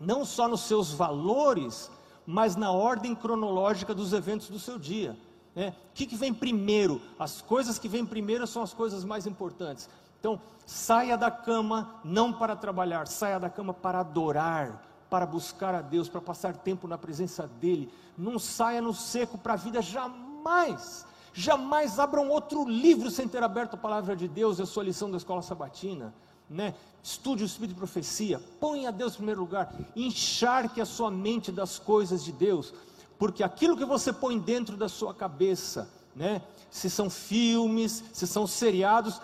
não 0.00 0.24
só 0.24 0.48
nos 0.48 0.62
seus 0.62 0.92
valores, 0.92 1.90
mas 2.26 2.56
na 2.56 2.72
ordem 2.72 3.14
cronológica 3.14 3.94
dos 3.94 4.12
eventos 4.12 4.48
do 4.48 4.58
seu 4.58 4.78
dia. 4.78 5.16
Né? 5.54 5.74
O 5.90 5.94
que, 5.94 6.06
que 6.06 6.16
vem 6.16 6.32
primeiro? 6.32 7.00
As 7.18 7.42
coisas 7.42 7.78
que 7.78 7.88
vêm 7.88 8.04
primeiro 8.06 8.46
são 8.46 8.62
as 8.62 8.72
coisas 8.72 9.04
mais 9.04 9.26
importantes. 9.26 9.88
Então, 10.18 10.40
saia 10.66 11.16
da 11.16 11.30
cama 11.30 12.00
não 12.04 12.32
para 12.32 12.54
trabalhar, 12.54 13.06
saia 13.08 13.40
da 13.40 13.50
cama 13.50 13.72
para 13.72 14.00
adorar, 14.00 14.86
para 15.08 15.26
buscar 15.26 15.74
a 15.74 15.80
Deus, 15.80 16.08
para 16.08 16.20
passar 16.20 16.56
tempo 16.56 16.86
na 16.86 16.96
presença 16.96 17.50
dEle. 17.60 17.92
Não 18.16 18.38
saia 18.38 18.80
no 18.80 18.94
seco 18.94 19.36
para 19.36 19.54
a 19.54 19.56
vida 19.56 19.82
jamais. 19.82 21.06
Jamais 21.32 21.98
abra 21.98 22.20
um 22.20 22.30
outro 22.30 22.68
livro 22.68 23.10
sem 23.10 23.26
ter 23.26 23.42
aberto 23.42 23.74
a 23.74 23.78
palavra 23.78 24.14
de 24.14 24.28
Deus, 24.28 24.60
é 24.60 24.64
a 24.64 24.66
sua 24.66 24.84
lição 24.84 25.10
da 25.10 25.16
escola 25.16 25.42
sabatina. 25.42 26.12
Né? 26.48 26.74
Estude 27.02 27.44
o 27.44 27.46
Espírito 27.46 27.74
de 27.74 27.78
profecia, 27.78 28.40
ponha 28.58 28.90
Deus 28.90 29.12
em 29.14 29.18
primeiro 29.18 29.40
lugar, 29.40 29.72
encharque 29.94 30.80
a 30.80 30.84
sua 30.84 31.10
mente 31.10 31.52
das 31.52 31.78
coisas 31.78 32.24
de 32.24 32.32
Deus, 32.32 32.74
porque 33.20 33.44
aquilo 33.44 33.76
que 33.76 33.84
você 33.84 34.14
põe 34.14 34.38
dentro 34.38 34.78
da 34.78 34.88
sua 34.88 35.12
cabeça, 35.12 35.90
né? 36.16 36.40
se 36.70 36.88
são 36.88 37.10
filmes, 37.10 38.02
se 38.14 38.26
são 38.26 38.46
seriados, 38.46 39.20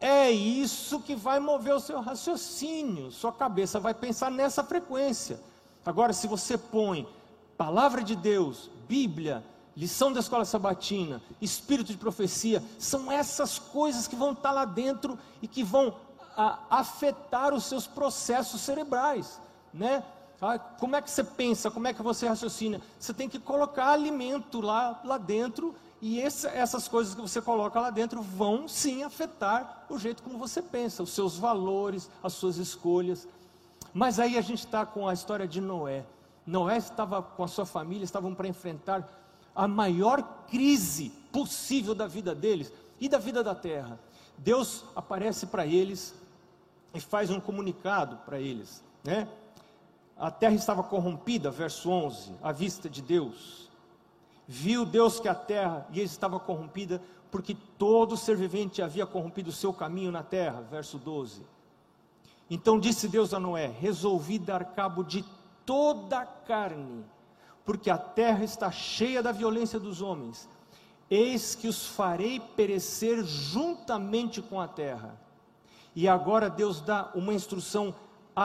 é 0.00 0.30
isso 0.30 1.00
que 1.00 1.14
vai 1.14 1.38
mover 1.38 1.74
o 1.74 1.80
seu 1.80 2.00
raciocínio. 2.00 3.12
Sua 3.12 3.30
cabeça 3.30 3.78
vai 3.78 3.92
pensar 3.92 4.30
nessa 4.30 4.64
frequência. 4.64 5.38
Agora, 5.84 6.14
se 6.14 6.26
você 6.26 6.56
põe 6.56 7.06
palavra 7.58 8.02
de 8.02 8.16
Deus, 8.16 8.70
Bíblia, 8.88 9.44
lição 9.76 10.10
da 10.10 10.20
escola 10.20 10.46
sabatina, 10.46 11.20
espírito 11.42 11.92
de 11.92 11.98
profecia, 11.98 12.64
são 12.78 13.12
essas 13.12 13.58
coisas 13.58 14.08
que 14.08 14.16
vão 14.16 14.32
estar 14.32 14.50
lá 14.50 14.64
dentro 14.64 15.18
e 15.42 15.46
que 15.46 15.62
vão 15.62 15.94
a, 16.34 16.58
afetar 16.70 17.52
os 17.52 17.64
seus 17.64 17.86
processos 17.86 18.62
cerebrais, 18.62 19.38
né? 19.74 20.02
Ah, 20.40 20.58
como 20.58 20.96
é 20.96 21.02
que 21.02 21.10
você 21.10 21.22
pensa? 21.22 21.70
Como 21.70 21.86
é 21.86 21.92
que 21.92 22.02
você 22.02 22.26
raciocina? 22.26 22.80
Você 22.98 23.12
tem 23.12 23.28
que 23.28 23.38
colocar 23.38 23.90
alimento 23.90 24.60
lá, 24.60 25.00
lá 25.04 25.18
dentro 25.18 25.74
e 26.00 26.18
esse, 26.18 26.46
essas 26.46 26.88
coisas 26.88 27.14
que 27.14 27.20
você 27.20 27.42
coloca 27.42 27.78
lá 27.78 27.90
dentro 27.90 28.22
vão 28.22 28.66
sim 28.66 29.02
afetar 29.02 29.84
o 29.90 29.98
jeito 29.98 30.22
como 30.22 30.38
você 30.38 30.62
pensa, 30.62 31.02
os 31.02 31.10
seus 31.10 31.36
valores, 31.36 32.08
as 32.22 32.32
suas 32.32 32.56
escolhas. 32.56 33.28
Mas 33.92 34.18
aí 34.18 34.38
a 34.38 34.40
gente 34.40 34.64
está 34.64 34.86
com 34.86 35.06
a 35.06 35.12
história 35.12 35.46
de 35.46 35.60
Noé. 35.60 36.06
Noé 36.46 36.78
estava 36.78 37.22
com 37.22 37.44
a 37.44 37.48
sua 37.48 37.66
família, 37.66 38.04
estavam 38.04 38.34
para 38.34 38.48
enfrentar 38.48 39.06
a 39.54 39.68
maior 39.68 40.22
crise 40.48 41.10
possível 41.30 41.94
da 41.94 42.06
vida 42.06 42.34
deles 42.34 42.72
e 42.98 43.08
da 43.08 43.18
vida 43.18 43.42
da 43.44 43.54
terra. 43.54 44.00
Deus 44.38 44.84
aparece 44.96 45.46
para 45.46 45.66
eles 45.66 46.14
e 46.94 47.00
faz 47.00 47.30
um 47.30 47.38
comunicado 47.38 48.16
para 48.24 48.40
eles, 48.40 48.82
né? 49.04 49.28
A 50.20 50.30
terra 50.30 50.54
estava 50.54 50.82
corrompida, 50.82 51.50
verso 51.50 51.88
11, 51.88 52.34
à 52.42 52.52
vista 52.52 52.90
de 52.90 53.00
Deus. 53.00 53.70
Viu 54.46 54.84
Deus 54.84 55.18
que 55.18 55.26
a 55.26 55.34
terra 55.34 55.86
e 55.90 56.00
estava 56.02 56.38
corrompida, 56.38 57.00
porque 57.30 57.56
todo 57.78 58.18
ser 58.18 58.36
vivente 58.36 58.82
havia 58.82 59.06
corrompido 59.06 59.48
o 59.48 59.52
seu 59.52 59.72
caminho 59.72 60.12
na 60.12 60.22
terra. 60.22 60.60
Verso 60.60 60.98
12. 60.98 61.40
Então 62.50 62.78
disse 62.78 63.08
Deus 63.08 63.32
a 63.32 63.40
Noé: 63.40 63.68
Resolvi 63.68 64.38
dar 64.38 64.62
cabo 64.74 65.02
de 65.02 65.24
toda 65.64 66.18
a 66.18 66.26
carne, 66.26 67.02
porque 67.64 67.88
a 67.88 67.96
terra 67.96 68.44
está 68.44 68.70
cheia 68.70 69.22
da 69.22 69.32
violência 69.32 69.80
dos 69.80 70.02
homens. 70.02 70.46
Eis 71.08 71.54
que 71.54 71.66
os 71.66 71.86
farei 71.86 72.40
perecer 72.40 73.24
juntamente 73.24 74.42
com 74.42 74.60
a 74.60 74.68
terra. 74.68 75.18
E 75.96 76.06
agora 76.06 76.50
Deus 76.50 76.82
dá 76.82 77.10
uma 77.14 77.32
instrução 77.32 77.94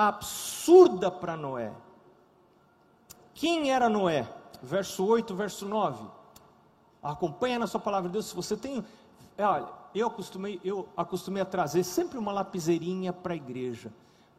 absurda 0.03 1.09
para 1.09 1.35
Noé. 1.35 1.73
Quem 3.33 3.71
era 3.71 3.89
Noé? 3.89 4.27
verso 4.65 5.05
8, 5.05 5.33
verso 5.35 5.65
9. 5.65 6.05
Acompanha 7.01 7.59
na 7.59 7.67
sua 7.67 7.79
palavra 7.79 8.09
de 8.09 8.13
Deus. 8.13 8.25
Se 8.25 8.35
você 8.35 8.57
tem. 8.57 8.83
É, 9.37 9.45
olha, 9.45 9.67
eu 9.93 10.07
acostumei, 10.07 10.59
eu 10.63 10.89
acostumei 10.97 11.41
a 11.41 11.45
trazer 11.45 11.83
sempre 11.83 12.17
uma 12.17 12.31
lapiseirinha 12.31 13.13
para 13.13 13.33
a 13.33 13.35
igreja, 13.35 13.93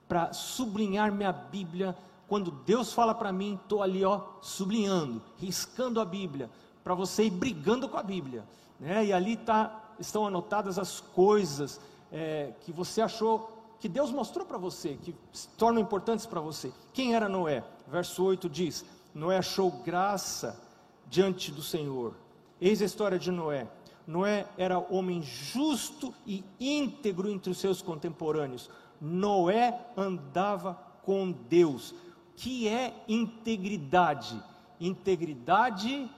para 0.09 0.33
sublinhar 0.33 1.13
minha 1.13 1.33
Bíblia. 1.33 1.97
Quando 2.29 2.51
Deus 2.51 2.93
fala 2.93 3.15
para 3.15 3.33
mim, 3.33 3.59
estou 3.63 3.83
ali, 3.83 4.05
ó, 4.05 4.21
sublinhando, 4.41 5.23
riscando 5.37 6.01
a 6.01 6.05
Bíblia, 6.05 6.51
para 6.83 6.93
você 6.93 7.25
ir 7.25 7.31
brigando 7.31 7.89
com 7.89 7.97
a 7.97 8.03
Bíblia. 8.03 8.45
Né? 8.81 9.07
E 9.07 9.13
ali 9.13 9.37
tá, 9.37 9.95
estão 9.99 10.27
anotadas 10.27 10.77
as 10.77 10.99
coisas 10.99 11.81
é, 12.11 12.53
que 12.63 12.73
você 12.73 13.01
achou 13.01 13.56
que 13.87 13.93
Deus 13.93 14.11
mostrou 14.11 14.45
para 14.45 14.59
você, 14.59 14.99
que 15.01 15.15
se 15.33 15.47
tornam 15.51 15.81
importantes 15.81 16.27
para 16.27 16.41
você. 16.41 16.73
Quem 16.93 17.15
era 17.15 17.29
Noé? 17.29 17.63
Verso 17.87 18.25
8 18.25 18.49
diz: 18.49 18.85
Noé 19.15 19.39
achou 19.39 19.71
graça 19.71 20.61
diante 21.09 21.53
do 21.53 21.63
Senhor. 21.63 22.17
Eis 22.61 22.83
a 22.83 22.85
história 22.85 23.17
de 23.17 23.31
Noé. 23.31 23.69
Noé 24.05 24.45
era 24.59 24.81
homem 24.81 25.23
justo 25.23 26.13
e 26.27 26.43
íntegro 26.59 27.31
entre 27.31 27.53
os 27.53 27.59
seus 27.59 27.81
contemporâneos. 27.81 28.69
Noé 29.01 29.87
andava 29.97 30.75
com 31.05 31.31
Deus. 31.31 31.95
Que 32.35 32.67
é 32.67 32.93
integridade? 33.07 34.43
Integridade 34.81 36.11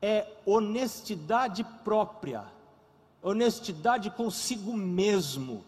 é 0.00 0.28
honestidade 0.46 1.64
própria, 1.82 2.44
honestidade 3.20 4.10
consigo 4.10 4.72
mesmo, 4.76 5.64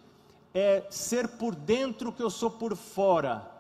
é 0.54 0.84
ser 0.88 1.28
por 1.28 1.54
dentro 1.54 2.08
o 2.08 2.12
que 2.12 2.23
eu 2.23 2.30
sou 2.30 2.50
por 2.50 2.76
fora 2.76 3.54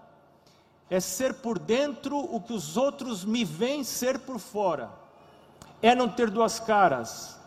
é 0.90 1.00
ser 1.00 1.34
por 1.34 1.58
dentro 1.58 2.16
o 2.16 2.40
que 2.40 2.52
os 2.52 2.76
outros 2.76 3.24
me 3.24 3.44
veem 3.44 3.82
ser 3.82 4.20
por 4.20 4.38
fora, 4.38 4.90
é 5.80 5.94
não 5.94 6.08
ter 6.08 6.30
duas 6.30 6.60
caras, 6.60 7.38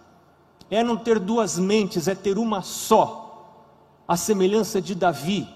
é 0.69 0.83
não 0.83 0.97
ter 0.97 1.19
duas 1.19 1.57
mentes, 1.57 2.07
é 2.07 2.15
ter 2.15 2.37
uma 2.37 2.61
só, 2.61 3.55
a 4.07 4.17
semelhança 4.17 4.81
de 4.81 4.93
Davi. 4.93 5.47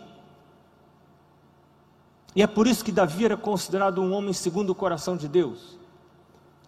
E 2.34 2.42
é 2.42 2.48
por 2.48 2.66
isso 2.66 2.86
que 2.86 2.92
Davi 2.92 3.26
era 3.26 3.36
considerado 3.36 4.02
um 4.02 4.14
homem 4.14 4.32
segundo 4.32 4.70
o 4.70 4.76
coração 4.76 5.18
de 5.18 5.28
Deus. 5.28 5.78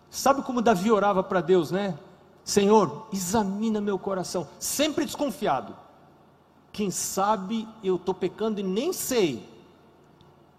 Sabe 0.10 0.42
como 0.42 0.62
Davi 0.62 0.92
orava 0.92 1.24
para 1.24 1.42
Deus, 1.42 1.72
né? 1.72 1.98
Senhor, 2.44 3.08
examina 3.14 3.80
meu 3.80 3.98
coração, 3.98 4.48
sempre 4.60 5.06
desconfiado. 5.06 5.74
Quem 6.74 6.90
sabe 6.90 7.68
eu 7.84 7.96
estou 7.96 8.16
pecando 8.16 8.60
e 8.60 8.64
nem 8.64 8.92
sei. 8.92 9.48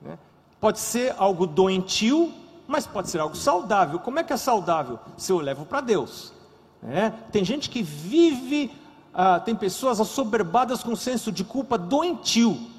Né? 0.00 0.16
Pode 0.61 0.78
ser 0.78 1.12
algo 1.18 1.44
doentio, 1.44 2.33
mas 2.68 2.87
pode 2.87 3.11
ser 3.11 3.18
algo 3.18 3.37
saudável. 3.37 3.99
Como 3.99 4.21
é 4.21 4.25
que 4.25 4.33
é 4.33 4.37
saudável? 4.37 5.00
Se 5.16 5.33
eu 5.33 5.38
levo 5.38 5.66
para 5.66 5.80
Deus. 5.80 6.33
É? 6.83 7.11
Tem 7.33 7.44
gente 7.44 7.68
que 7.68 7.83
vive, 7.83 8.71
ah, 9.12 9.40
tem 9.40 9.56
pessoas 9.56 10.00
assoberbadas 10.00 10.85
com 10.85 10.94
senso 10.94 11.33
de 11.33 11.42
culpa 11.42 11.76
doentio. 11.76 12.71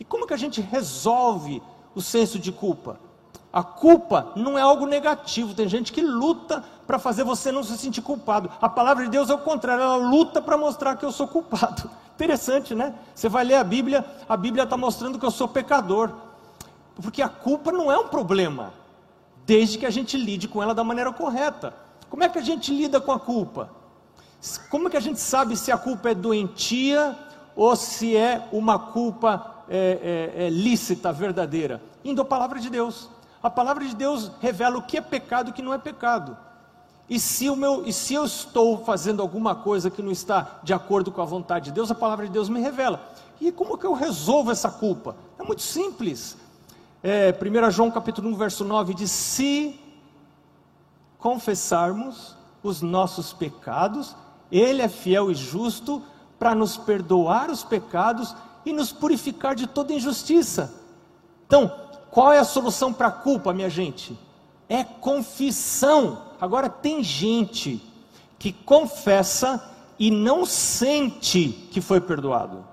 E 0.00 0.04
como 0.04 0.26
que 0.26 0.34
a 0.34 0.38
gente 0.38 0.60
resolve 0.60 1.62
o 1.94 2.02
senso 2.02 2.38
de 2.38 2.50
culpa? 2.50 2.98
A 3.56 3.62
culpa 3.62 4.32
não 4.36 4.58
é 4.58 4.60
algo 4.60 4.84
negativo. 4.84 5.54
Tem 5.54 5.66
gente 5.66 5.90
que 5.90 6.02
luta 6.02 6.62
para 6.86 6.98
fazer 6.98 7.24
você 7.24 7.50
não 7.50 7.62
se 7.62 7.78
sentir 7.78 8.02
culpado. 8.02 8.50
A 8.60 8.68
palavra 8.68 9.04
de 9.04 9.10
Deus 9.10 9.30
é 9.30 9.34
o 9.34 9.38
contrário, 9.38 9.82
ela 9.82 9.96
luta 9.96 10.42
para 10.42 10.58
mostrar 10.58 10.94
que 10.94 11.06
eu 11.06 11.10
sou 11.10 11.26
culpado. 11.26 11.90
Interessante, 12.14 12.74
né? 12.74 12.94
Você 13.14 13.30
vai 13.30 13.44
ler 13.44 13.54
a 13.54 13.64
Bíblia, 13.64 14.04
a 14.28 14.36
Bíblia 14.36 14.64
está 14.64 14.76
mostrando 14.76 15.18
que 15.18 15.24
eu 15.24 15.30
sou 15.30 15.48
pecador. 15.48 16.12
Porque 16.96 17.22
a 17.22 17.30
culpa 17.30 17.72
não 17.72 17.90
é 17.90 17.96
um 17.96 18.08
problema, 18.08 18.74
desde 19.46 19.78
que 19.78 19.86
a 19.86 19.90
gente 19.90 20.18
lide 20.18 20.46
com 20.46 20.62
ela 20.62 20.74
da 20.74 20.84
maneira 20.84 21.10
correta. 21.10 21.72
Como 22.10 22.22
é 22.22 22.28
que 22.28 22.38
a 22.38 22.42
gente 22.42 22.70
lida 22.70 23.00
com 23.00 23.10
a 23.10 23.18
culpa? 23.18 23.70
Como 24.68 24.88
é 24.88 24.90
que 24.90 24.98
a 24.98 25.00
gente 25.00 25.18
sabe 25.18 25.56
se 25.56 25.72
a 25.72 25.78
culpa 25.78 26.10
é 26.10 26.14
doentia 26.14 27.16
ou 27.56 27.74
se 27.74 28.14
é 28.18 28.46
uma 28.52 28.78
culpa 28.78 29.64
é, 29.66 30.34
é, 30.36 30.44
é 30.44 30.50
lícita, 30.50 31.10
verdadeira? 31.10 31.80
Indo 32.04 32.20
à 32.20 32.24
palavra 32.26 32.60
de 32.60 32.68
Deus. 32.68 33.15
A 33.46 33.50
palavra 33.50 33.84
de 33.84 33.94
Deus 33.94 34.32
revela 34.40 34.76
o 34.76 34.82
que 34.82 34.96
é 34.96 35.00
pecado 35.00 35.46
e 35.46 35.50
o 35.50 35.54
que 35.54 35.62
não 35.62 35.72
é 35.72 35.78
pecado. 35.78 36.36
E 37.08 37.20
se, 37.20 37.48
meu, 37.54 37.86
e 37.86 37.92
se 37.92 38.12
eu 38.12 38.24
estou 38.24 38.84
fazendo 38.84 39.22
alguma 39.22 39.54
coisa 39.54 39.88
que 39.88 40.02
não 40.02 40.10
está 40.10 40.58
de 40.64 40.74
acordo 40.74 41.12
com 41.12 41.22
a 41.22 41.24
vontade 41.24 41.66
de 41.66 41.70
Deus, 41.70 41.88
a 41.88 41.94
palavra 41.94 42.26
de 42.26 42.32
Deus 42.32 42.48
me 42.48 42.58
revela. 42.58 43.08
E 43.40 43.52
como 43.52 43.78
que 43.78 43.86
eu 43.86 43.92
resolvo 43.92 44.50
essa 44.50 44.68
culpa? 44.68 45.14
É 45.38 45.44
muito 45.44 45.62
simples 45.62 46.36
é, 47.04 47.32
1 47.32 47.70
João 47.70 47.88
capítulo 47.88 48.28
1, 48.30 48.34
verso 48.34 48.64
9 48.64 48.94
diz: 48.94 49.12
Se 49.12 49.78
confessarmos 51.20 52.36
os 52.64 52.82
nossos 52.82 53.32
pecados, 53.32 54.16
Ele 54.50 54.82
é 54.82 54.88
fiel 54.88 55.30
e 55.30 55.36
justo 55.36 56.02
para 56.36 56.52
nos 56.52 56.76
perdoar 56.76 57.48
os 57.48 57.62
pecados 57.62 58.34
e 58.64 58.72
nos 58.72 58.90
purificar 58.90 59.54
de 59.54 59.68
toda 59.68 59.92
injustiça. 59.92 60.74
Então, 61.46 61.85
qual 62.16 62.32
é 62.32 62.38
a 62.38 62.44
solução 62.44 62.94
para 62.94 63.08
a 63.08 63.12
culpa, 63.12 63.52
minha 63.52 63.68
gente? 63.68 64.18
É 64.70 64.82
confissão. 64.82 66.22
Agora, 66.40 66.66
tem 66.66 67.04
gente 67.04 67.78
que 68.38 68.54
confessa 68.54 69.62
e 69.98 70.10
não 70.10 70.46
sente 70.46 71.50
que 71.70 71.78
foi 71.78 72.00
perdoado. 72.00 72.64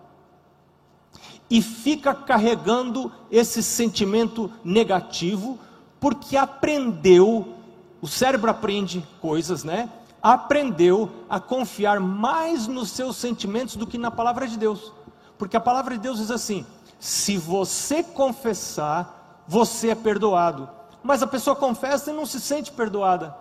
E 1.49 1.61
fica 1.61 2.13
carregando 2.13 3.11
esse 3.29 3.61
sentimento 3.61 4.49
negativo, 4.63 5.59
porque 5.99 6.37
aprendeu, 6.37 7.53
o 8.01 8.07
cérebro 8.07 8.49
aprende 8.49 9.05
coisas, 9.19 9.65
né? 9.65 9.89
Aprendeu 10.21 11.11
a 11.29 11.37
confiar 11.37 11.99
mais 11.99 12.65
nos 12.65 12.91
seus 12.91 13.17
sentimentos 13.17 13.75
do 13.75 13.85
que 13.85 13.97
na 13.97 14.09
palavra 14.09 14.47
de 14.47 14.57
Deus. 14.57 14.93
Porque 15.37 15.57
a 15.57 15.59
palavra 15.59 15.95
de 15.95 15.99
Deus 15.99 16.19
diz 16.19 16.31
assim: 16.31 16.65
se 16.97 17.37
você 17.37 18.01
confessar, 18.01 19.19
você 19.47 19.89
é 19.89 19.95
perdoado. 19.95 20.69
Mas 21.03 21.21
a 21.21 21.27
pessoa 21.27 21.55
confessa 21.55 22.11
e 22.11 22.13
não 22.13 22.25
se 22.25 22.39
sente 22.39 22.71
perdoada. 22.71 23.35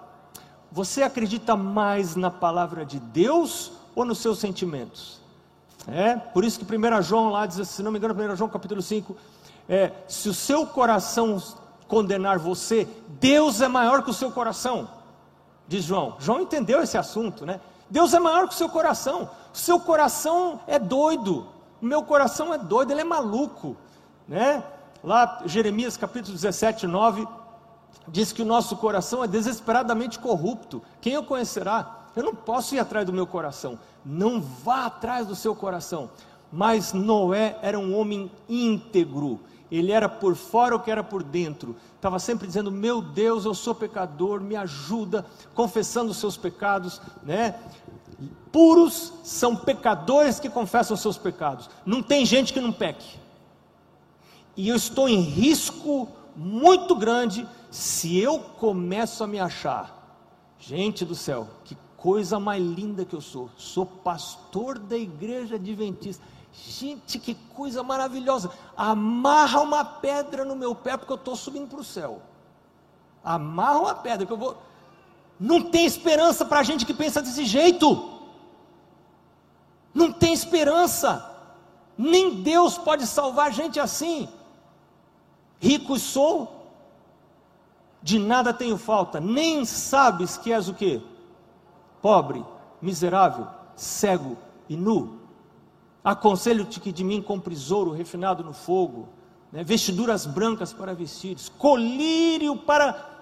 Você 0.71 1.02
acredita 1.02 1.54
mais 1.54 2.16
na 2.16 2.30
palavra 2.30 2.85
de 2.85 2.99
Deus 2.99 3.73
ou 3.94 4.04
nos 4.04 4.18
seus 4.18 4.38
sentimentos? 4.38 5.21
É, 5.87 6.16
por 6.16 6.44
isso 6.44 6.59
que 6.59 6.76
1 6.76 7.02
João 7.02 7.30
lá 7.30 7.44
diz, 7.47 7.68
se 7.68 7.82
não 7.82 7.90
me 7.90 7.99
engano, 7.99 8.14
1 8.14 8.37
João 8.37 8.49
capítulo 8.49 8.80
5, 8.80 9.16
é, 9.68 9.92
se 10.09 10.28
o 10.28 10.35
seu 10.35 10.66
coração 10.66 11.42
condenar 11.88 12.38
você, 12.38 12.88
Deus 13.21 13.61
é 13.61 13.68
maior 13.68 14.02
que 14.02 14.11
o 14.11 14.14
seu 14.14 14.30
coração, 14.30 14.88
diz 15.68 15.85
João. 15.85 16.16
João 16.18 16.40
entendeu 16.40 16.82
esse 16.82 16.97
assunto, 16.97 17.44
né? 17.44 17.61
Deus 17.90 18.14
é 18.14 18.18
maior 18.18 18.49
que 18.49 18.54
o 18.54 18.56
seu 18.56 18.68
coração, 18.68 19.28
o 19.52 19.56
seu 19.56 19.78
coração 19.78 20.61
é 20.66 20.78
doido, 20.78 21.47
o 21.80 21.85
meu 21.85 22.02
coração 22.02 22.54
é 22.54 22.59
doido, 22.59 22.92
ele 22.92 23.02
é 23.02 23.04
maluco, 23.04 23.76
né? 24.26 24.64
Lá, 25.02 25.42
Jeremias 25.47 25.97
capítulo 25.97 26.35
17, 26.35 26.87
9, 26.87 27.26
diz 28.06 28.32
que 28.32 28.42
o 28.42 28.47
nosso 28.47 28.76
coração 28.76 29.25
é 29.25 29.26
desesperadamente 29.26 30.18
corrupto. 30.18 30.80
Quem 31.00 31.16
o 31.16 31.25
conhecerá? 31.25 32.06
Eu 32.14 32.23
não 32.23 32.35
posso 32.35 32.75
ir 32.75 32.78
atrás 32.78 33.04
do 33.04 33.12
meu 33.12 33.26
coração. 33.26 33.78
Não 34.04 34.40
vá 34.40 34.87
atrás 34.87 35.26
do 35.26 35.35
seu 35.35 35.56
coração. 35.56 36.11
Mas 36.52 36.92
Noé 36.92 37.59
era 37.62 37.78
um 37.78 37.99
homem 37.99 38.30
íntegro. 38.49 39.40
Ele 39.71 39.90
era 39.90 40.09
por 40.09 40.37
fora 40.37 40.76
o 40.76 40.80
que 40.80 40.90
era 40.90 41.02
por 41.02 41.23
dentro. 41.23 41.75
Estava 41.97 42.18
sempre 42.18 42.47
dizendo: 42.47 42.71
Meu 42.71 43.00
Deus, 43.00 43.44
eu 43.44 43.54
sou 43.54 43.75
pecador, 43.75 44.40
me 44.40 44.54
ajuda, 44.54 45.25
confessando 45.54 46.11
os 46.11 46.18
seus 46.18 46.37
pecados, 46.37 47.00
né? 47.23 47.59
Puros 48.52 49.14
são 49.25 49.56
pecadores 49.56 50.38
que 50.38 50.50
confessam 50.50 50.97
seus 50.97 51.16
pecados. 51.16 51.71
Não 51.87 52.02
tem 52.02 52.26
gente 52.26 52.52
que 52.52 52.61
não 52.61 52.71
peque. 52.71 53.22
E 54.56 54.68
eu 54.68 54.76
estou 54.76 55.09
em 55.09 55.21
risco 55.21 56.09
muito 56.37 56.94
grande 56.94 57.49
se 57.71 58.18
eu 58.18 58.38
começo 58.38 59.25
a 59.25 59.26
me 59.26 59.40
achar. 59.40 59.99
Gente 60.59 61.04
do 61.04 61.14
céu, 61.14 61.49
que 61.64 61.76
coisa 61.97 62.38
mais 62.38 62.62
linda 62.62 63.04
que 63.04 63.14
eu 63.14 63.21
sou. 63.21 63.50
Sou 63.56 63.87
pastor 63.87 64.78
da 64.78 64.97
igreja 64.97 65.56
adventista. 65.56 66.23
Gente, 66.52 67.18
que 67.18 67.35
coisa 67.54 67.82
maravilhosa. 67.82 68.50
Amarra 68.76 69.61
uma 69.61 69.85
pedra 69.85 70.44
no 70.44 70.54
meu 70.54 70.75
pé 70.75 70.97
porque 70.97 71.12
eu 71.12 71.16
estou 71.16 71.35
subindo 71.35 71.68
para 71.68 71.80
o 71.80 71.85
céu. 71.85 72.21
Amarra 73.25 73.78
uma 73.78 73.94
pedra 73.94 74.26
que 74.26 74.32
eu 74.32 74.37
vou. 74.37 74.56
Não 75.40 75.62
tem 75.62 75.87
esperança 75.87 76.44
para 76.44 76.61
a 76.61 76.62
gente 76.62 76.85
que 76.85 76.92
pensa 76.92 77.23
desse 77.23 77.44
jeito. 77.44 78.21
Não 79.94 80.12
tem 80.12 80.33
esperança. 80.33 81.29
Nem 81.96 82.42
Deus 82.42 82.77
pode 82.77 83.07
salvar 83.07 83.53
gente 83.53 83.81
assim. 83.81 84.29
Rico 85.62 85.96
sou, 85.96 86.66
de 88.03 88.18
nada 88.18 88.53
tenho 88.53 88.77
falta, 88.77 89.20
nem 89.20 89.64
sabes 89.64 90.37
que 90.37 90.53
és 90.53 90.68
o 90.68 90.75
que? 90.75 91.01
Pobre, 92.03 92.44
miserável, 92.81 93.46
cego 93.77 94.37
e 94.68 94.77
nu. 94.77 95.20
Aconselho-te 96.03 96.81
que 96.81 96.90
de 96.90 97.05
mim 97.05 97.22
compres 97.22 97.70
ouro 97.70 97.92
refinado 97.92 98.42
no 98.42 98.53
fogo, 98.53 99.09
né, 99.53 99.62
vestiduras 99.62 100.27
brancas 100.27 100.72
para 100.72 100.96
vestires, 100.96 101.48
colírio 101.48 102.57
para 102.57 103.12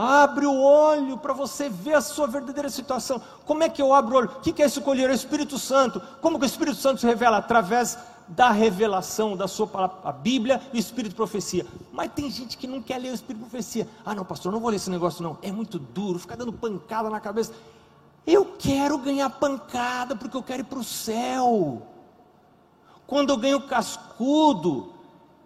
Abre 0.00 0.46
o 0.46 0.62
olho 0.62 1.18
para 1.18 1.32
você 1.32 1.68
ver 1.68 1.94
a 1.94 2.00
sua 2.00 2.28
verdadeira 2.28 2.70
situação. 2.70 3.20
Como 3.44 3.64
é 3.64 3.68
que 3.68 3.82
eu 3.82 3.92
abro 3.92 4.14
o 4.14 4.18
olho? 4.18 4.30
O 4.30 4.40
que 4.40 4.62
é 4.62 4.66
esse 4.66 4.80
colher? 4.80 5.10
É 5.10 5.12
o 5.12 5.16
Espírito 5.16 5.58
Santo. 5.58 6.00
Como 6.20 6.38
que 6.38 6.44
o 6.44 6.46
Espírito 6.46 6.76
Santo 6.76 7.00
se 7.00 7.06
revela? 7.08 7.38
Através 7.38 7.98
da 8.28 8.50
revelação 8.50 9.36
da 9.36 9.48
sua 9.48 9.66
palavra, 9.66 9.98
a 10.04 10.12
Bíblia 10.12 10.60
e 10.72 10.76
o 10.76 10.80
Espírito 10.80 11.10
de 11.10 11.16
profecia. 11.16 11.66
Mas 11.92 12.12
tem 12.12 12.30
gente 12.30 12.56
que 12.56 12.66
não 12.66 12.82
quer 12.82 12.98
ler 12.98 13.10
o 13.10 13.14
Espírito 13.14 13.44
de 13.44 13.50
profecia. 13.50 13.88
Ah, 14.04 14.14
não, 14.14 14.24
pastor, 14.24 14.52
não 14.52 14.60
vou 14.60 14.70
ler 14.70 14.76
esse 14.76 14.90
negócio 14.90 15.22
não. 15.22 15.38
É 15.42 15.50
muito 15.50 15.78
duro, 15.78 16.18
fica 16.18 16.36
dando 16.36 16.52
pancada 16.52 17.08
na 17.08 17.20
cabeça. 17.20 17.52
Eu 18.26 18.44
quero 18.58 18.98
ganhar 18.98 19.30
pancada 19.30 20.14
porque 20.14 20.36
eu 20.36 20.42
quero 20.42 20.60
ir 20.60 20.64
para 20.64 20.78
o 20.78 20.84
céu. 20.84 21.82
Quando 23.06 23.30
eu 23.30 23.38
ganho 23.38 23.62
cascudo, 23.62 24.92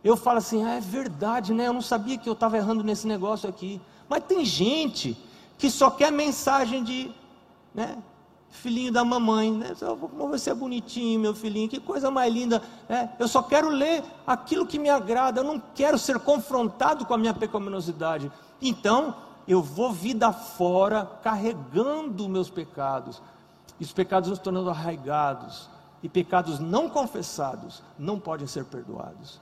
eu 0.02 0.16
falo 0.16 0.38
assim: 0.38 0.64
ah, 0.64 0.74
é 0.74 0.80
verdade, 0.80 1.54
né? 1.54 1.68
Eu 1.68 1.72
não 1.72 1.82
sabia 1.82 2.18
que 2.18 2.28
eu 2.28 2.32
estava 2.32 2.56
errando 2.56 2.82
nesse 2.82 3.06
negócio 3.06 3.48
aqui. 3.48 3.80
Mas 4.08 4.24
tem 4.24 4.44
gente 4.44 5.16
que 5.56 5.70
só 5.70 5.90
quer 5.90 6.10
mensagem 6.10 6.82
de, 6.82 7.12
né? 7.72 7.96
Filhinho 8.52 8.92
da 8.92 9.04
mamãe, 9.04 9.50
né? 9.50 9.74
Como 9.80 10.28
você 10.28 10.50
é 10.50 10.54
bonitinho, 10.54 11.18
meu 11.18 11.34
filhinho, 11.34 11.68
que 11.68 11.80
coisa 11.80 12.10
mais 12.10 12.32
linda. 12.32 12.62
É, 12.88 13.08
eu 13.18 13.26
só 13.26 13.42
quero 13.42 13.68
ler 13.68 14.04
aquilo 14.26 14.66
que 14.66 14.78
me 14.78 14.90
agrada, 14.90 15.40
eu 15.40 15.44
não 15.44 15.60
quero 15.74 15.98
ser 15.98 16.18
confrontado 16.20 17.04
com 17.06 17.14
a 17.14 17.18
minha 17.18 17.32
pecaminosidade. 17.32 18.30
Então, 18.60 19.16
eu 19.48 19.62
vou 19.62 19.90
vida 19.90 20.32
fora 20.32 21.10
carregando 21.22 22.28
meus 22.28 22.50
pecados. 22.50 23.22
E 23.80 23.84
os 23.84 23.92
pecados 23.92 24.28
nos 24.28 24.38
tornando 24.38 24.70
arraigados. 24.70 25.68
E 26.02 26.08
pecados 26.08 26.60
não 26.60 26.88
confessados 26.88 27.82
não 27.98 28.20
podem 28.20 28.46
ser 28.46 28.64
perdoados. 28.66 29.40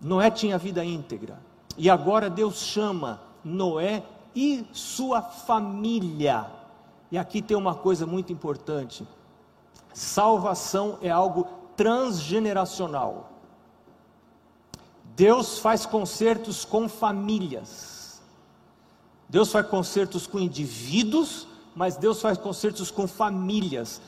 Noé 0.00 0.30
tinha 0.30 0.56
vida 0.56 0.84
íntegra. 0.84 1.38
E 1.76 1.90
agora 1.90 2.30
Deus 2.30 2.62
chama 2.62 3.20
Noé 3.44 4.02
e 4.34 4.66
sua 4.72 5.20
família. 5.20 6.46
E 7.10 7.18
aqui 7.18 7.40
tem 7.40 7.56
uma 7.56 7.74
coisa 7.74 8.06
muito 8.06 8.32
importante: 8.32 9.06
salvação 9.92 10.98
é 11.00 11.10
algo 11.10 11.46
transgeneracional. 11.76 13.32
Deus 15.14 15.58
faz 15.58 15.86
concertos 15.86 16.64
com 16.64 16.88
famílias. 16.88 18.20
Deus 19.28 19.50
faz 19.50 19.66
concertos 19.66 20.26
com 20.26 20.38
indivíduos, 20.38 21.48
mas 21.74 21.96
Deus 21.96 22.20
faz 22.20 22.38
concertos 22.38 22.90
com 22.90 23.08
famílias. 23.08 24.00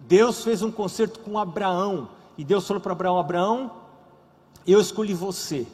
Deus 0.00 0.44
fez 0.44 0.62
um 0.62 0.70
concerto 0.70 1.20
com 1.20 1.38
Abraão, 1.38 2.10
e 2.36 2.44
Deus 2.44 2.66
falou 2.66 2.80
para 2.80 2.92
Abraão: 2.92 3.18
Abraão, 3.18 3.72
eu 4.66 4.80
escolhi 4.80 5.14
você 5.14 5.66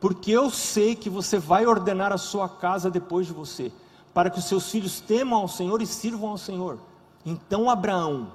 porque 0.00 0.30
eu 0.30 0.50
sei 0.50 0.94
que 0.94 1.10
você 1.10 1.38
vai 1.38 1.66
ordenar 1.66 2.12
a 2.12 2.18
sua 2.18 2.48
casa 2.48 2.90
depois 2.90 3.26
de 3.26 3.32
você, 3.32 3.72
para 4.18 4.30
que 4.30 4.40
os 4.40 4.46
seus 4.46 4.68
filhos 4.68 4.98
temam 4.98 5.38
ao 5.38 5.46
Senhor 5.46 5.80
e 5.80 5.86
sirvam 5.86 6.30
ao 6.30 6.36
Senhor. 6.36 6.80
Então, 7.24 7.70
Abraão, 7.70 8.32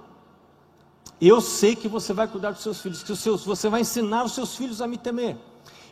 eu 1.20 1.42
sei 1.42 1.76
que 1.76 1.90
você 1.90 2.14
vai 2.14 2.26
cuidar 2.26 2.52
dos 2.52 2.62
seus 2.62 2.80
filhos, 2.82 3.04
que 3.04 3.12
os 3.12 3.20
seus, 3.20 3.44
você 3.44 3.68
vai 3.68 3.82
ensinar 3.82 4.24
os 4.24 4.32
seus 4.32 4.56
filhos 4.56 4.82
a 4.82 4.88
me 4.88 4.98
temer. 4.98 5.38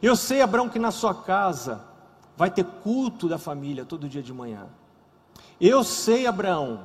Eu 0.01 0.15
sei, 0.15 0.41
Abraão, 0.41 0.69
que 0.69 0.79
na 0.79 0.91
sua 0.91 1.13
casa 1.13 1.83
vai 2.37 2.49
ter 2.49 2.63
culto 2.63 3.27
da 3.27 3.37
família 3.37 3.83
todo 3.83 4.07
dia 4.07 4.23
de 4.23 4.31
manhã. 4.31 4.65
Eu 5.59 5.83
sei, 5.83 6.25
Abraão, 6.25 6.83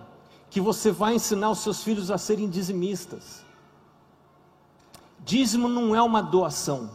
que 0.51 0.61
você 0.61 0.91
vai 0.91 1.15
ensinar 1.15 1.51
os 1.51 1.61
seus 1.61 1.85
filhos 1.85 2.11
a 2.11 2.19
serem 2.19 2.51
dizimistas. 2.51 3.45
Dízimo 5.25 5.69
não 5.69 5.95
é 5.95 6.03
uma 6.03 6.25
doação. 6.25 6.91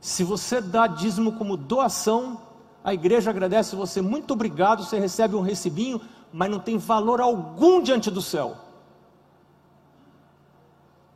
Se 0.00 0.22
você 0.22 0.60
dá 0.60 0.86
dízimo 0.86 1.32
como 1.32 1.56
doação, 1.56 2.51
a 2.84 2.92
igreja 2.92 3.30
agradece 3.30 3.76
você, 3.76 4.00
muito 4.00 4.32
obrigado, 4.32 4.84
você 4.84 4.98
recebe 4.98 5.36
um 5.36 5.40
recibinho, 5.40 6.00
mas 6.32 6.50
não 6.50 6.58
tem 6.58 6.78
valor 6.78 7.20
algum 7.20 7.82
diante 7.82 8.10
do 8.10 8.20
céu. 8.20 8.56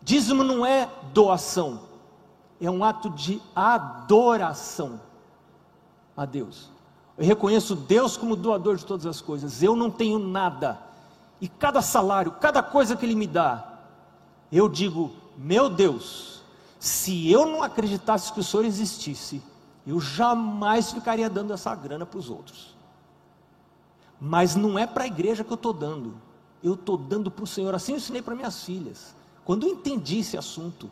Dízimo 0.02 0.44
não 0.44 0.64
é 0.64 0.88
doação, 1.12 1.80
é 2.60 2.70
um 2.70 2.84
ato 2.84 3.10
de 3.10 3.42
adoração 3.54 5.00
a 6.16 6.24
Deus. 6.24 6.70
Eu 7.18 7.26
reconheço 7.26 7.74
Deus 7.74 8.16
como 8.16 8.36
doador 8.36 8.76
de 8.76 8.86
todas 8.86 9.06
as 9.06 9.20
coisas, 9.20 9.62
eu 9.62 9.74
não 9.74 9.90
tenho 9.90 10.18
nada, 10.18 10.78
e 11.40 11.48
cada 11.48 11.82
salário, 11.82 12.32
cada 12.32 12.62
coisa 12.62 12.94
que 12.94 13.04
Ele 13.04 13.16
me 13.16 13.26
dá, 13.26 13.80
eu 14.52 14.68
digo, 14.68 15.12
meu 15.36 15.68
Deus, 15.68 16.42
se 16.78 17.30
eu 17.30 17.44
não 17.44 17.62
acreditasse 17.62 18.32
que 18.32 18.40
o 18.40 18.44
Senhor 18.44 18.64
existisse, 18.64 19.42
eu 19.86 20.00
jamais 20.00 20.92
ficaria 20.92 21.30
dando 21.30 21.52
essa 21.52 21.74
grana 21.74 22.04
para 22.04 22.18
os 22.18 22.28
outros. 22.28 22.74
Mas 24.20 24.56
não 24.56 24.78
é 24.78 24.86
para 24.86 25.04
a 25.04 25.06
igreja 25.06 25.44
que 25.44 25.52
eu 25.52 25.56
estou 25.56 25.72
dando. 25.72 26.14
Eu 26.62 26.74
estou 26.74 26.96
dando 26.96 27.30
para 27.30 27.44
o 27.44 27.46
Senhor. 27.46 27.74
Assim 27.74 27.92
eu 27.92 27.98
ensinei 27.98 28.20
para 28.20 28.34
minhas 28.34 28.64
filhas. 28.64 29.14
Quando 29.44 29.64
eu 29.64 29.72
entendi 29.72 30.18
esse 30.18 30.36
assunto, 30.36 30.90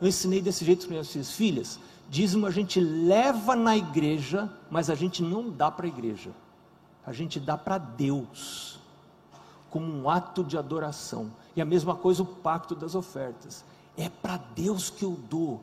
eu 0.00 0.06
ensinei 0.06 0.40
desse 0.40 0.64
jeito 0.64 0.82
para 0.86 0.90
minhas 0.90 1.10
filhas. 1.10 1.32
Filhas, 1.32 1.80
dízimo 2.08 2.46
a 2.46 2.50
gente 2.50 2.78
leva 2.78 3.56
na 3.56 3.76
igreja, 3.76 4.50
mas 4.70 4.90
a 4.90 4.94
gente 4.94 5.22
não 5.22 5.50
dá 5.50 5.70
para 5.70 5.86
a 5.86 5.88
igreja. 5.88 6.30
A 7.04 7.12
gente 7.12 7.40
dá 7.40 7.56
para 7.56 7.78
Deus, 7.78 8.78
como 9.70 9.86
um 9.86 10.08
ato 10.08 10.44
de 10.44 10.56
adoração. 10.56 11.32
E 11.56 11.60
a 11.60 11.64
mesma 11.64 11.96
coisa 11.96 12.22
o 12.22 12.26
pacto 12.26 12.74
das 12.74 12.94
ofertas. 12.94 13.64
É 13.96 14.08
para 14.08 14.36
Deus 14.36 14.90
que 14.90 15.04
eu 15.04 15.18
dou. 15.28 15.62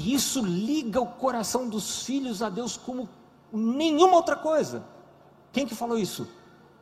E 0.00 0.14
isso 0.14 0.42
liga 0.42 0.98
o 0.98 1.06
coração 1.06 1.68
dos 1.68 2.04
filhos 2.04 2.40
a 2.40 2.48
Deus 2.48 2.74
como 2.74 3.06
nenhuma 3.52 4.16
outra 4.16 4.34
coisa. 4.34 4.82
Quem 5.52 5.66
que 5.66 5.74
falou 5.74 5.98
isso? 5.98 6.26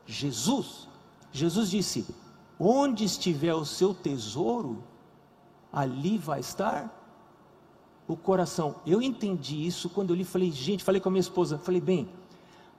Jesus. 0.07 0.87
Jesus 1.33 1.69
disse: 1.69 2.07
Onde 2.61 3.05
estiver 3.05 3.53
o 3.55 3.65
seu 3.65 3.93
tesouro, 3.93 4.85
ali 5.73 6.17
vai 6.17 6.39
estar 6.39 6.95
o 8.07 8.17
coração. 8.17 8.77
Eu 8.87 9.03
entendi 9.03 9.67
isso 9.67 9.91
quando 9.91 10.11
eu 10.11 10.17
li, 10.17 10.25
falei, 10.25 10.53
gente, 10.53 10.85
falei 10.85 11.01
com 11.01 11.09
a 11.09 11.13
minha 11.13 11.21
esposa, 11.21 11.59
falei, 11.59 11.81
bem, 11.81 12.09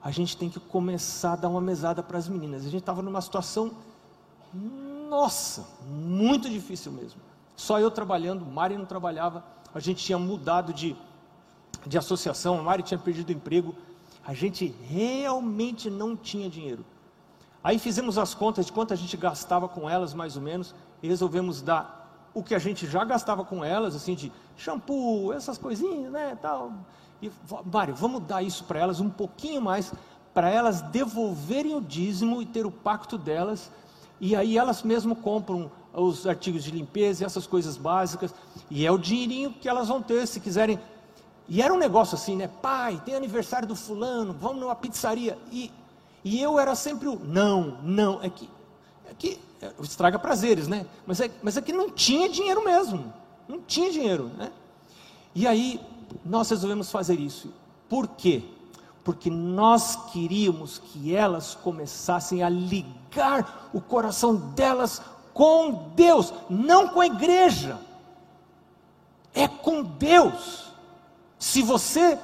a 0.02 0.10
gente 0.10 0.38
tem 0.38 0.48
que 0.48 0.58
começar 0.58 1.34
a 1.34 1.36
dar 1.36 1.48
uma 1.50 1.60
mesada 1.60 2.02
para 2.02 2.16
as 2.16 2.26
meninas. 2.26 2.62
A 2.62 2.70
gente 2.70 2.80
estava 2.80 3.02
numa 3.02 3.20
situação, 3.20 3.72
nossa, 5.10 5.66
muito 5.86 6.48
difícil 6.48 6.92
mesmo. 6.92 7.20
Só 7.54 7.78
eu 7.78 7.90
trabalhando, 7.90 8.46
Mari 8.46 8.78
não 8.78 8.86
trabalhava, 8.86 9.44
a 9.74 9.80
gente 9.80 10.04
tinha 10.04 10.18
mudado 10.18 10.72
de, 10.72 10.96
de 11.86 11.98
associação, 11.98 12.58
a 12.58 12.62
Mari 12.62 12.82
tinha 12.82 12.98
perdido 12.98 13.30
o 13.30 13.32
emprego, 13.32 13.74
a 14.26 14.34
gente 14.34 14.74
realmente 14.88 15.88
não 15.88 16.16
tinha 16.16 16.48
dinheiro. 16.48 16.84
Aí 17.62 17.78
fizemos 17.78 18.16
as 18.16 18.34
contas 18.34 18.66
de 18.66 18.72
quanto 18.72 18.92
a 18.92 18.96
gente 18.96 19.16
gastava 19.16 19.68
com 19.68 19.88
elas, 19.88 20.14
mais 20.14 20.36
ou 20.36 20.42
menos, 20.42 20.74
e 21.02 21.08
resolvemos 21.08 21.60
dar 21.60 22.30
o 22.32 22.42
que 22.42 22.54
a 22.54 22.58
gente 22.58 22.86
já 22.86 23.04
gastava 23.04 23.44
com 23.44 23.64
elas, 23.64 23.94
assim, 23.94 24.14
de 24.14 24.32
shampoo, 24.56 25.32
essas 25.32 25.58
coisinhas, 25.58 26.10
né, 26.10 26.38
tal. 26.40 26.72
E, 27.20 27.30
Mário, 27.70 27.94
vamos 27.94 28.22
dar 28.22 28.42
isso 28.42 28.64
para 28.64 28.78
elas 28.78 29.00
um 29.00 29.10
pouquinho 29.10 29.60
mais, 29.60 29.92
para 30.32 30.48
elas 30.48 30.80
devolverem 30.80 31.74
o 31.74 31.80
dízimo 31.80 32.40
e 32.40 32.46
ter 32.46 32.64
o 32.64 32.70
pacto 32.70 33.18
delas, 33.18 33.70
e 34.20 34.36
aí 34.36 34.56
elas 34.56 34.82
mesmo 34.82 35.16
compram 35.16 35.70
os 35.92 36.26
artigos 36.26 36.64
de 36.64 36.70
limpeza 36.70 37.22
e 37.22 37.26
essas 37.26 37.46
coisas 37.46 37.76
básicas, 37.76 38.34
e 38.70 38.86
é 38.86 38.90
o 38.90 38.98
dinheirinho 38.98 39.52
que 39.52 39.68
elas 39.68 39.88
vão 39.88 40.00
ter, 40.02 40.26
se 40.26 40.40
quiserem. 40.40 40.78
E 41.48 41.60
era 41.60 41.74
um 41.74 41.78
negócio 41.78 42.14
assim, 42.14 42.36
né, 42.36 42.48
pai, 42.62 43.02
tem 43.04 43.14
aniversário 43.14 43.66
do 43.66 43.74
fulano, 43.74 44.32
vamos 44.32 44.60
numa 44.60 44.74
pizzaria, 44.74 45.36
e, 45.50 45.70
e 46.24 46.40
eu 46.40 46.58
era 46.58 46.74
sempre 46.74 47.08
o, 47.08 47.18
não, 47.18 47.78
não, 47.82 48.22
é 48.22 48.30
que, 48.30 48.48
é 49.08 49.14
que 49.18 49.40
é, 49.60 49.72
estraga 49.82 50.18
prazeres, 50.18 50.68
né? 50.68 50.86
Mas 51.06 51.20
é, 51.20 51.30
mas 51.42 51.56
é 51.56 51.60
que 51.60 51.72
não 51.72 51.90
tinha 51.90 52.28
dinheiro 52.28 52.64
mesmo, 52.64 53.12
não 53.48 53.60
tinha 53.60 53.90
dinheiro, 53.90 54.30
né? 54.38 54.50
E 55.34 55.46
aí 55.46 55.80
nós 56.24 56.48
resolvemos 56.50 56.90
fazer 56.90 57.18
isso. 57.20 57.52
Por 57.88 58.08
quê? 58.08 58.42
Porque 59.04 59.30
nós 59.30 59.96
queríamos 60.12 60.78
que 60.78 61.14
elas 61.14 61.54
começassem 61.54 62.42
a 62.42 62.48
ligar 62.48 63.70
o 63.72 63.80
coração 63.80 64.36
delas 64.36 65.02
com 65.32 65.90
Deus, 65.94 66.32
não 66.48 66.88
com 66.88 67.00
a 67.00 67.06
igreja. 67.06 67.78
É 69.34 69.46
com 69.46 69.82
Deus. 69.82 70.72
Se 71.38 71.62
você 71.62 72.18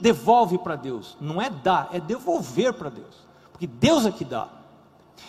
devolve 0.00 0.58
para 0.58 0.76
Deus, 0.76 1.16
não 1.20 1.40
é 1.40 1.48
dar, 1.48 1.88
é 1.92 2.00
devolver 2.00 2.72
para 2.72 2.90
Deus, 2.90 3.26
porque 3.52 3.66
Deus 3.66 4.04
é 4.06 4.10
que 4.10 4.24
dá. 4.24 4.48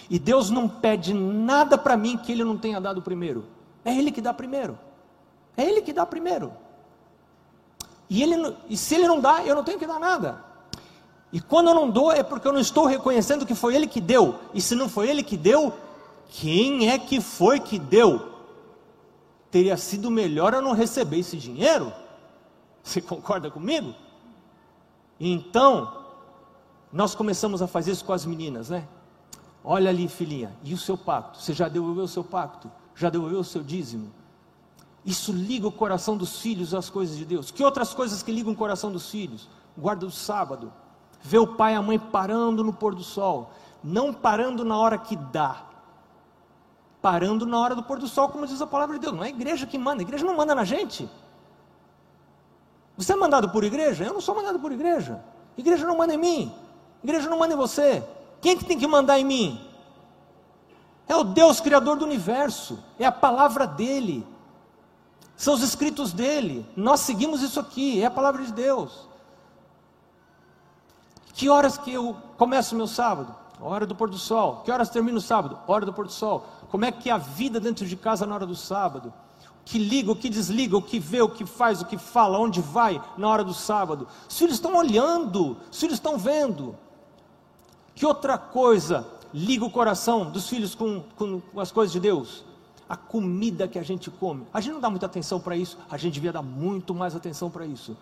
E 0.10 0.18
Deus 0.20 0.50
não 0.50 0.68
pede 0.68 1.14
nada 1.14 1.78
para 1.78 1.96
mim 1.96 2.18
que 2.18 2.32
Ele 2.32 2.44
não 2.44 2.58
tenha 2.58 2.80
dado 2.82 3.02
primeiro. 3.02 3.46
É 3.84 3.96
Ele 3.96 4.12
que 4.12 4.22
dá 4.22 4.34
primeiro. 4.34 4.78
É 5.56 5.64
Ele 5.64 5.82
que 5.82 5.94
dá 5.94 6.06
primeiro. 6.06 6.52
E, 8.10 8.22
ele, 8.22 8.56
e 8.70 8.76
se 8.76 8.96
Ele 8.96 9.08
não 9.08 9.22
dá, 9.22 9.46
eu 9.46 9.56
não 9.56 9.64
tenho 9.64 9.80
que 9.80 9.88
dar 9.88 10.00
nada. 10.00 10.44
E 11.32 11.40
quando 11.40 11.70
eu 11.70 11.74
não 11.74 11.90
dou, 11.90 12.12
é 12.12 12.22
porque 12.22 12.46
eu 12.46 12.52
não 12.52 12.60
estou 12.60 12.86
reconhecendo 12.86 13.46
que 13.46 13.56
foi 13.56 13.74
Ele 13.74 13.88
que 13.88 14.02
deu. 14.02 14.36
E 14.54 14.60
se 14.60 14.76
não 14.76 14.90
foi 14.90 15.10
Ele 15.10 15.24
que 15.24 15.38
deu, 15.38 15.74
quem 16.32 16.90
é 16.90 16.98
que 16.98 17.20
foi 17.20 17.60
que 17.60 17.78
deu? 17.78 18.32
Teria 19.52 19.76
sido 19.76 20.10
melhor 20.10 20.54
eu 20.54 20.62
não 20.62 20.72
receber 20.72 21.20
esse 21.20 21.36
dinheiro? 21.36 21.92
Você 22.82 23.02
concorda 23.02 23.52
comigo? 23.52 23.94
Então, 25.20 26.06
nós 26.92 27.14
começamos 27.14 27.62
a 27.62 27.68
fazer 27.68 27.92
isso 27.92 28.06
com 28.06 28.14
as 28.14 28.26
meninas, 28.26 28.70
né? 28.70 28.88
Olha 29.62 29.90
ali, 29.90 30.08
filhinha, 30.08 30.56
e 30.64 30.74
o 30.74 30.78
seu 30.78 30.98
pacto? 30.98 31.38
Você 31.38 31.54
já 31.54 31.68
devolveu 31.68 32.06
o 32.06 32.08
seu 32.08 32.24
pacto? 32.24 32.72
Já 32.96 33.10
devolveu 33.10 33.40
o 33.40 33.44
seu 33.44 33.62
dízimo? 33.62 34.10
Isso 35.06 35.34
liga 35.34 35.68
o 35.68 35.72
coração 35.72 36.16
dos 36.16 36.40
filhos 36.40 36.74
às 36.74 36.90
coisas 36.90 37.18
de 37.18 37.26
Deus. 37.26 37.52
Que 37.52 37.62
outras 37.62 37.94
coisas 37.94 38.24
que 38.24 38.32
ligam 38.32 38.54
o 38.54 38.56
coração 38.56 38.90
dos 38.90 39.10
filhos? 39.10 39.50
Guarda 39.78 40.06
do 40.06 40.12
sábado. 40.12 40.72
Ver 41.22 41.40
o 41.40 41.48
pai 41.48 41.74
e 41.74 41.76
a 41.76 41.82
mãe 41.82 42.00
parando 42.00 42.64
no 42.64 42.72
pôr 42.72 42.96
do 42.96 43.04
sol. 43.04 43.52
Não 43.84 44.14
parando 44.14 44.64
na 44.64 44.78
hora 44.78 44.98
que 44.98 45.18
dá. 45.18 45.71
Parando 47.02 47.46
na 47.46 47.60
hora 47.60 47.76
do 47.76 47.84
pôr 47.84 47.98
do 47.98 48.08
sol, 48.08 48.30
como 48.30 48.46
diz 48.46 48.62
a 48.62 48.68
palavra 48.68 48.96
de 48.96 49.02
Deus. 49.02 49.16
Não 49.16 49.24
é 49.24 49.28
a 49.28 49.30
igreja 49.30 49.66
que 49.66 49.78
manda. 49.78 50.02
A 50.02 50.04
igreja 50.04 50.26
não 50.26 50.36
manda 50.36 50.54
na 50.54 50.64
gente. 50.64 51.10
Você 52.98 53.14
é 53.14 53.16
mandado 53.16 53.50
por 53.50 53.64
igreja? 53.64 54.04
Eu 54.04 54.14
não 54.14 54.22
sou 54.22 54.36
mandado 54.36 54.60
por 54.60 54.72
igreja. 54.72 55.24
Igreja 55.58 55.86
não 55.86 55.98
manda 55.98 56.14
em 56.14 56.18
mim. 56.18 56.54
Igreja 57.04 57.30
não 57.30 57.40
manda 57.40 57.54
em 57.54 57.58
você. 57.58 58.04
Quem 58.40 58.58
que 58.58 58.66
tem 58.66 58.78
que 58.78 58.88
mandar 58.88 59.20
em 59.20 59.26
mim? 59.26 59.72
É 61.08 61.16
o 61.16 61.24
Deus 61.24 61.60
Criador 61.60 61.98
do 61.98 62.06
universo, 62.06 62.80
é 62.98 63.06
a 63.06 63.12
palavra 63.12 63.68
dEle, 63.68 64.26
são 65.36 65.54
os 65.54 65.62
escritos 65.62 66.14
dEle, 66.14 66.66
nós 66.76 67.02
seguimos 67.02 67.42
isso 67.42 67.60
aqui, 67.60 68.02
é 68.02 68.06
a 68.06 68.12
palavra 68.12 68.46
de 68.46 68.54
Deus. 68.54 69.10
Que 71.34 71.50
horas 71.50 71.78
que 71.78 71.92
eu 71.92 72.16
começo 72.38 72.76
meu 72.76 72.88
sábado? 72.88 73.36
Hora 73.60 73.86
do 73.86 73.96
pôr 73.96 74.10
do 74.10 74.18
sol. 74.18 74.62
Que 74.64 74.72
horas 74.72 74.90
termino 74.90 75.18
o 75.18 75.22
sábado? 75.22 75.60
Hora 75.68 75.86
do 75.86 75.92
pôr 75.92 76.06
do 76.06 76.12
sol. 76.12 76.46
Como 76.72 76.86
é 76.86 76.92
que 76.92 77.10
é 77.10 77.14
a 77.14 77.18
vida 77.18 77.60
dentro 77.60 77.86
de 77.86 77.98
casa 77.98 78.26
na 78.26 78.34
hora 78.34 78.46
do 78.46 78.56
sábado? 78.56 79.14
O 79.60 79.66
que 79.66 79.78
liga, 79.78 80.10
o 80.10 80.16
que 80.16 80.30
desliga, 80.30 80.78
o 80.78 80.82
que 80.82 81.00
vê, 81.00 81.22
o 81.22 81.28
que 81.28 81.46
faz, 81.46 81.82
o 81.82 81.86
que 81.86 81.98
fala, 81.98 82.40
onde 82.40 82.62
vai 82.62 83.00
na 83.18 83.28
hora 83.28 83.44
do 83.44 83.54
sábado. 83.54 84.08
Os 84.28 84.38
filhos 84.38 84.54
estão 84.54 84.78
olhando, 84.78 85.58
os 85.70 85.78
filhos 85.78 85.96
estão 85.96 86.18
vendo. 86.18 86.74
Que 87.94 88.06
outra 88.06 88.38
coisa 88.38 89.06
liga 89.34 89.66
o 89.66 89.70
coração 89.70 90.32
dos 90.32 90.48
filhos 90.48 90.74
com, 90.74 91.04
com, 91.18 91.42
com 91.42 91.60
as 91.60 91.74
coisas 91.74 91.92
de 91.92 92.00
Deus? 92.00 92.46
A 92.88 92.96
comida 92.96 93.68
que 93.68 93.78
a 93.78 93.84
gente 93.84 94.10
come. 94.10 94.48
A 94.54 94.62
gente 94.62 94.74
não 94.74 94.82
dá 94.82 94.90
muita 94.90 95.08
atenção 95.08 95.42
para 95.42 95.58
isso, 95.58 95.78
a 95.90 95.98
gente 95.98 96.14
devia 96.14 96.32
dar 96.32 96.42
muito 96.42 96.96
mais 96.96 97.14
atenção 97.18 97.52
para 97.52 97.66
isso. 97.66 97.98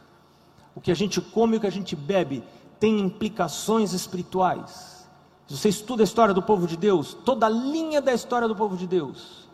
O 0.76 0.80
que 0.80 0.92
a 0.92 0.96
gente 0.96 1.20
come 1.20 1.56
e 1.56 1.58
o 1.58 1.60
que 1.60 1.68
a 1.68 1.72
gente 1.72 1.96
bebe 1.96 2.44
tem 2.80 3.00
implicações 3.00 3.94
espirituais. 3.94 4.99
Você 5.50 5.70
estuda 5.70 6.04
a 6.04 6.06
história 6.06 6.34
do 6.34 6.44
povo 6.44 6.68
de 6.68 6.78
Deus, 6.78 7.18
toda 7.26 7.48
a 7.48 7.50
linha 7.50 8.02
da 8.02 8.14
história 8.14 8.48
do 8.48 8.56
povo 8.56 8.78
de 8.78 8.86
Deus, 8.86 9.48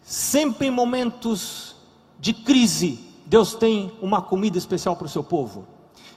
sempre 0.00 0.68
em 0.68 0.70
momentos 0.70 1.76
de 2.18 2.32
crise, 2.32 2.98
Deus 3.26 3.54
tem 3.54 3.92
uma 4.00 4.22
comida 4.22 4.56
especial 4.56 4.96
para 4.96 5.06
o 5.06 5.10
seu 5.10 5.22
povo. 5.22 5.66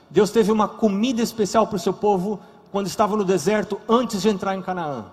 Deus 0.08 0.30
teve 0.30 0.50
uma 0.50 0.68
comida 0.68 1.20
especial 1.20 1.66
para 1.66 1.76
o 1.76 1.80
seu 1.80 1.92
povo 1.92 2.40
quando 2.72 2.86
estava 2.86 3.16
no 3.16 3.24
deserto 3.24 3.80
antes 3.88 4.22
de 4.22 4.28
entrar 4.28 4.54
em 4.54 4.62
Canaã. 4.62 5.06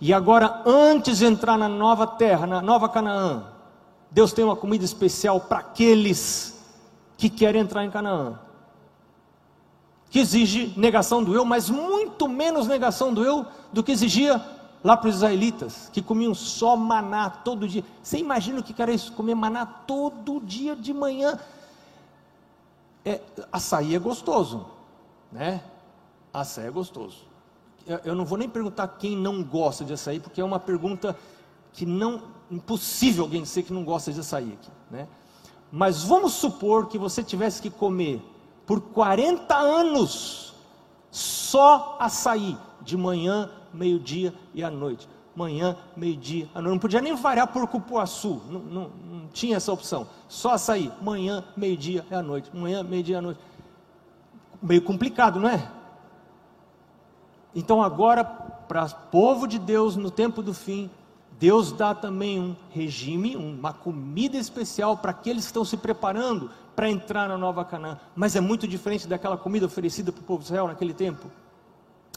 E 0.00 0.12
agora, 0.12 0.62
antes 0.66 1.18
de 1.18 1.24
entrar 1.24 1.56
na 1.56 1.68
nova 1.68 2.06
terra, 2.06 2.46
na 2.46 2.60
nova 2.60 2.88
Canaã, 2.88 3.44
Deus 4.10 4.32
tem 4.32 4.44
uma 4.44 4.56
comida 4.56 4.84
especial 4.84 5.40
para 5.40 5.58
aqueles 5.58 6.60
que 7.16 7.30
querem 7.30 7.62
entrar 7.62 7.84
em 7.84 7.90
Canaã. 7.90 8.38
Que 10.14 10.20
exige 10.20 10.72
negação 10.76 11.24
do 11.24 11.34
eu, 11.34 11.44
mas 11.44 11.68
muito 11.68 12.28
menos 12.28 12.68
negação 12.68 13.12
do 13.12 13.24
eu 13.24 13.44
do 13.72 13.82
que 13.82 13.90
exigia 13.90 14.40
lá 14.84 14.96
para 14.96 15.08
os 15.08 15.16
israelitas, 15.16 15.90
que 15.92 16.00
comiam 16.00 16.32
só 16.32 16.76
maná 16.76 17.28
todo 17.28 17.66
dia. 17.66 17.82
Você 18.00 18.18
imagina 18.18 18.60
o 18.60 18.62
que 18.62 18.80
era 18.80 18.92
isso? 18.92 19.10
Comer 19.10 19.34
maná 19.34 19.66
todo 19.66 20.40
dia 20.40 20.76
de 20.76 20.94
manhã. 20.94 21.36
É, 23.04 23.20
açaí 23.50 23.92
é 23.92 23.98
gostoso, 23.98 24.64
né? 25.32 25.60
Açaí 26.32 26.68
é 26.68 26.70
gostoso. 26.70 27.26
Eu 28.04 28.14
não 28.14 28.24
vou 28.24 28.38
nem 28.38 28.48
perguntar 28.48 28.86
quem 28.86 29.16
não 29.16 29.42
gosta 29.42 29.84
de 29.84 29.94
açaí, 29.94 30.20
porque 30.20 30.40
é 30.40 30.44
uma 30.44 30.60
pergunta 30.60 31.18
que 31.72 31.84
não 31.84 32.22
impossível 32.48 33.24
alguém 33.24 33.42
dizer 33.42 33.64
que 33.64 33.72
não 33.72 33.82
gosta 33.82 34.12
de 34.12 34.20
açaí 34.20 34.52
aqui, 34.52 34.70
né? 34.92 35.08
Mas 35.72 36.04
vamos 36.04 36.34
supor 36.34 36.86
que 36.86 36.98
você 36.98 37.20
tivesse 37.20 37.60
que 37.60 37.68
comer 37.68 38.22
por 38.66 38.80
40 38.80 39.54
anos 39.54 40.54
só 41.10 41.96
açaí, 42.00 42.56
de 42.80 42.96
manhã, 42.96 43.50
meio-dia 43.72 44.34
e 44.52 44.62
à 44.64 44.70
noite. 44.70 45.08
Manhã, 45.34 45.76
meio-dia, 45.96 46.48
à 46.54 46.60
noite. 46.60 46.72
Não 46.72 46.78
podia 46.78 47.00
nem 47.00 47.14
variar 47.14 47.46
por 47.48 47.66
cupuaçu, 47.66 48.42
não, 48.48 48.60
não, 48.60 48.90
não 49.10 49.28
tinha 49.28 49.56
essa 49.56 49.72
opção. 49.72 50.06
Só 50.28 50.50
açaí, 50.50 50.92
manhã, 51.00 51.44
meio-dia 51.56 52.04
e 52.10 52.14
à 52.14 52.22
noite. 52.22 52.50
Manhã, 52.54 52.82
meio-dia 52.82 53.16
e 53.16 53.18
à 53.18 53.22
noite. 53.22 53.40
Meio 54.62 54.82
complicado, 54.82 55.38
não 55.38 55.48
é? 55.48 55.70
Então 57.54 57.82
agora, 57.82 58.24
para 58.24 58.86
povo 58.86 59.46
de 59.46 59.58
Deus 59.58 59.96
no 59.96 60.10
tempo 60.10 60.42
do 60.42 60.52
fim, 60.52 60.90
Deus 61.38 61.72
dá 61.72 61.94
também 61.94 62.40
um 62.40 62.56
regime, 62.70 63.36
uma 63.36 63.72
comida 63.72 64.36
especial 64.36 64.96
para 64.96 65.10
aqueles 65.10 65.44
que 65.44 65.48
estão 65.48 65.64
se 65.64 65.76
preparando 65.76 66.50
para 66.76 66.88
entrar 66.88 67.28
na 67.28 67.36
nova 67.36 67.64
Canaã. 67.64 67.98
Mas 68.14 68.36
é 68.36 68.40
muito 68.40 68.66
diferente 68.68 69.06
daquela 69.06 69.36
comida 69.36 69.66
oferecida 69.66 70.12
para 70.12 70.20
o 70.20 70.24
povo 70.24 70.40
de 70.40 70.46
Israel 70.46 70.68
naquele 70.68 70.94
tempo. 70.94 71.30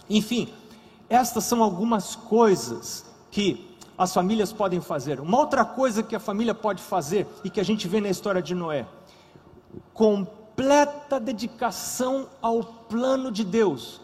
Enfim, 0.10 0.54
estas 1.10 1.44
são 1.46 1.64
algumas 1.64 2.16
coisas 2.16 3.06
que 3.32 3.76
as 3.98 4.14
famílias 4.14 4.54
podem 4.54 4.80
fazer. 4.80 5.20
Uma 5.20 5.40
outra 5.40 5.66
coisa 5.66 6.04
que 6.04 6.16
a 6.16 6.20
família 6.20 6.54
pode 6.54 6.82
fazer 6.82 7.28
e 7.44 7.50
que 7.50 7.60
a 7.60 7.64
gente 7.64 7.88
vê 7.88 8.00
na 8.00 8.10
história 8.10 8.42
de 8.42 8.54
Noé: 8.54 8.86
completa 9.94 11.20
dedicação 11.20 12.28
ao 12.42 12.64
plano 12.64 13.32
de 13.32 13.44
Deus. 13.44 14.00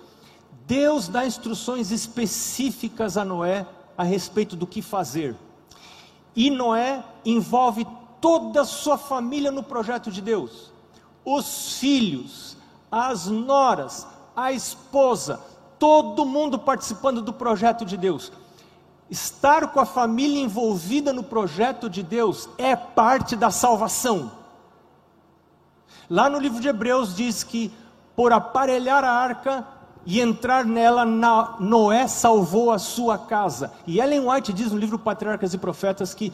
Deus 0.65 1.08
dá 1.08 1.26
instruções 1.26 1.91
específicas 1.91 3.17
a 3.17 3.26
Noé 3.26 3.65
a 3.98 4.04
respeito 4.04 4.56
do 4.56 4.68
que 4.68 4.82
fazer. 4.82 5.36
E 6.36 6.50
Noé 6.50 7.04
envolve 7.26 7.86
toda 8.20 8.62
a 8.62 8.66
sua 8.66 8.98
família 8.98 9.52
no 9.52 9.64
projeto 9.64 10.12
de 10.12 10.22
Deus. 10.22 10.72
Os 11.26 11.78
filhos, 11.80 12.58
as 12.92 13.28
noras, 13.28 14.08
a 14.36 14.52
esposa, 14.52 15.40
todo 15.78 16.26
mundo 16.26 16.58
participando 16.58 17.22
do 17.22 17.34
projeto 17.34 17.86
de 17.86 17.98
Deus. 17.98 18.32
Estar 19.10 19.72
com 19.72 19.80
a 19.80 19.86
família 19.86 20.42
envolvida 20.42 21.14
no 21.14 21.24
projeto 21.24 21.90
de 21.90 22.02
Deus 22.02 22.50
é 22.58 22.76
parte 22.76 23.36
da 23.36 23.52
salvação. 23.52 24.32
Lá 26.10 26.30
no 26.30 26.40
livro 26.40 26.60
de 26.60 26.68
Hebreus 26.68 27.16
diz 27.16 27.44
que 27.44 27.72
por 28.16 28.32
aparelhar 28.32 29.04
a 29.04 29.12
arca, 29.12 29.68
e 30.06 30.20
entrar 30.20 30.66
nela, 30.66 31.06
Noé 31.60 32.08
salvou 32.08 32.72
a 32.72 32.80
sua 32.80 33.18
casa. 33.18 33.72
E 33.88 34.00
Ellen 34.00 34.28
White 34.28 34.52
diz 34.52 34.72
no 34.72 34.78
livro 34.78 35.00
Patriarcas 35.00 35.54
e 35.54 35.58
Profetas 35.58 36.13
que 36.13 36.34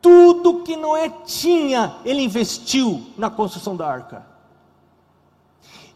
tudo 0.00 0.62
que 0.62 0.76
Noé 0.76 1.08
tinha, 1.24 1.96
ele 2.04 2.22
investiu 2.22 3.06
na 3.16 3.30
construção 3.30 3.74
da 3.74 3.88
arca. 3.88 4.26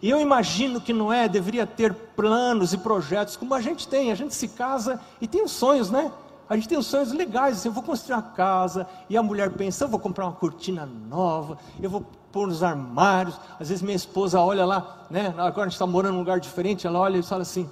E 0.01 0.09
eu 0.09 0.20
imagino 0.20 0.81
que 0.81 0.92
Noé 0.92 1.29
deveria 1.29 1.66
ter 1.66 1.92
planos 1.92 2.72
e 2.72 2.79
projetos 2.79 3.37
como 3.37 3.53
a 3.53 3.61
gente 3.61 3.87
tem. 3.87 4.11
A 4.11 4.14
gente 4.14 4.35
se 4.35 4.48
casa 4.48 5.01
e 5.20 5.27
tem 5.27 5.42
os 5.42 5.51
sonhos, 5.51 5.90
né? 5.90 6.11
A 6.48 6.57
gente 6.57 6.68
tem 6.68 6.79
uns 6.79 6.87
sonhos 6.87 7.12
legais, 7.12 7.59
assim, 7.59 7.68
eu 7.68 7.72
vou 7.72 7.83
construir 7.83 8.14
uma 8.14 8.22
casa, 8.22 8.87
e 9.11 9.18
a 9.18 9.22
mulher 9.22 9.51
pensa, 9.51 9.85
eu 9.85 9.88
vou 9.88 10.01
comprar 10.01 10.24
uma 10.24 10.33
cortina 10.33 10.87
nova, 10.87 11.59
eu 11.79 11.90
vou 11.90 12.07
pôr 12.38 12.46
nos 12.46 12.62
armários. 12.62 13.35
Às 13.59 13.68
vezes 13.68 13.83
minha 13.83 13.96
esposa 13.96 14.40
olha 14.40 14.64
lá, 14.64 15.07
né? 15.11 15.35
Agora 15.37 15.62
a 15.62 15.64
gente 15.64 15.72
está 15.72 15.87
morando 15.87 16.12
num 16.12 16.20
lugar 16.20 16.38
diferente, 16.38 16.87
ela 16.87 17.01
olha 17.01 17.18
e 17.18 17.22
fala 17.22 17.42
assim: 17.42 17.68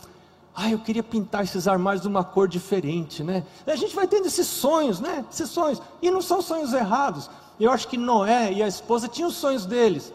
ah, 0.54 0.68
eu 0.68 0.80
queria 0.80 1.04
pintar 1.04 1.44
esses 1.44 1.68
armários 1.68 2.02
de 2.02 2.08
uma 2.08 2.24
cor 2.24 2.48
diferente, 2.48 3.22
né? 3.22 3.44
A 3.64 3.76
gente 3.76 3.94
vai 3.94 4.08
tendo 4.08 4.26
esses 4.26 4.48
sonhos, 4.48 4.98
né? 4.98 5.24
Esses 5.32 5.50
sonhos. 5.50 5.80
E 6.02 6.10
não 6.10 6.20
são 6.20 6.42
sonhos 6.42 6.72
errados. 6.72 7.30
Eu 7.60 7.70
acho 7.70 7.86
que 7.86 7.96
Noé 7.96 8.52
e 8.52 8.60
a 8.62 8.66
esposa 8.66 9.06
tinham 9.06 9.28
os 9.28 9.36
sonhos 9.36 9.64
deles. 9.64 10.12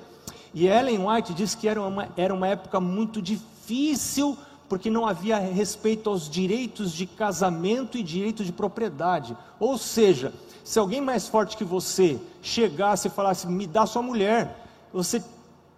E 0.54 0.68
Ellen 0.68 1.08
White 1.08 1.34
diz 1.34 1.56
que 1.56 1.70
era 1.70 1.82
uma, 1.82 2.10
era 2.18 2.34
uma 2.34 2.48
época 2.48 2.78
muito 2.82 3.22
difícil, 3.22 4.38
porque 4.68 4.90
não 4.90 5.08
havia 5.08 5.40
respeito 5.40 6.10
aos 6.10 6.30
direitos 6.30 6.92
de 6.92 7.06
casamento 7.06 7.98
e 7.98 8.04
direito 8.04 8.44
de 8.44 8.52
propriedade. 8.52 9.36
Ou 9.58 9.78
seja, 9.78 10.34
se 10.64 10.80
alguém 10.80 11.02
mais 11.02 11.28
forte 11.28 11.58
que 11.58 11.64
você 11.64 12.20
chegasse 12.42 13.08
e 13.08 13.12
falasse, 13.12 13.48
me 13.48 13.68
dá 13.68 13.86
sua 13.86 14.02
mulher, 14.02 14.66
você 14.94 15.24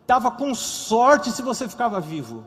estava 0.02 0.32
com 0.32 0.54
sorte 0.54 1.32
se 1.32 1.42
você 1.42 1.68
ficava 1.68 2.00
vivo. 2.00 2.44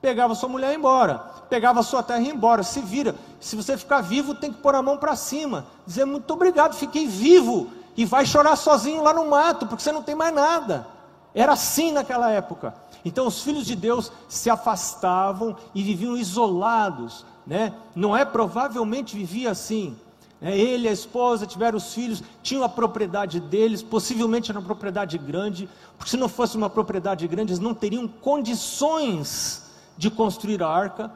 Pegava 0.00 0.34
sua 0.34 0.48
mulher 0.48 0.68
e 0.68 0.72
ia 0.72 0.78
embora, 0.78 1.18
pegava 1.48 1.82
sua 1.82 2.02
terra 2.02 2.20
e 2.20 2.26
ia 2.26 2.32
embora, 2.32 2.62
se 2.62 2.80
vira. 2.80 3.14
Se 3.40 3.56
você 3.56 3.76
ficar 3.76 4.00
vivo, 4.00 4.34
tem 4.34 4.52
que 4.52 4.60
pôr 4.60 4.74
a 4.74 4.82
mão 4.82 4.96
para 4.96 5.16
cima, 5.16 5.66
dizer 5.86 6.04
muito 6.04 6.30
obrigado, 6.32 6.74
fiquei 6.74 7.06
vivo, 7.06 7.70
e 7.96 8.04
vai 8.04 8.26
chorar 8.26 8.56
sozinho 8.56 9.02
lá 9.02 9.14
no 9.14 9.26
mato, 9.28 9.66
porque 9.66 9.82
você 9.82 9.90
não 9.90 10.02
tem 10.02 10.14
mais 10.14 10.34
nada. 10.34 10.86
Era 11.34 11.52
assim 11.52 11.92
naquela 11.92 12.30
época. 12.30 12.74
Então 13.04 13.26
os 13.26 13.42
filhos 13.42 13.66
de 13.66 13.74
Deus 13.74 14.12
se 14.28 14.50
afastavam 14.50 15.56
e 15.74 15.82
viviam 15.82 16.16
isolados, 16.16 17.24
né? 17.46 17.72
Não 17.94 18.16
é 18.16 18.24
provavelmente 18.24 19.16
vivia 19.16 19.50
assim. 19.50 19.96
É, 20.40 20.56
ele 20.56 20.88
a 20.88 20.92
esposa 20.92 21.46
tiveram 21.46 21.78
os 21.78 21.94
filhos, 21.94 22.22
tinham 22.42 22.62
a 22.62 22.68
propriedade 22.68 23.40
deles, 23.40 23.82
possivelmente 23.82 24.50
era 24.50 24.58
uma 24.58 24.66
propriedade 24.66 25.16
grande, 25.16 25.68
porque 25.96 26.10
se 26.10 26.16
não 26.16 26.28
fosse 26.28 26.56
uma 26.56 26.68
propriedade 26.68 27.26
grande, 27.26 27.52
eles 27.52 27.60
não 27.60 27.72
teriam 27.72 28.06
condições 28.06 29.64
de 29.96 30.10
construir 30.10 30.62
a 30.62 30.68
arca. 30.68 31.10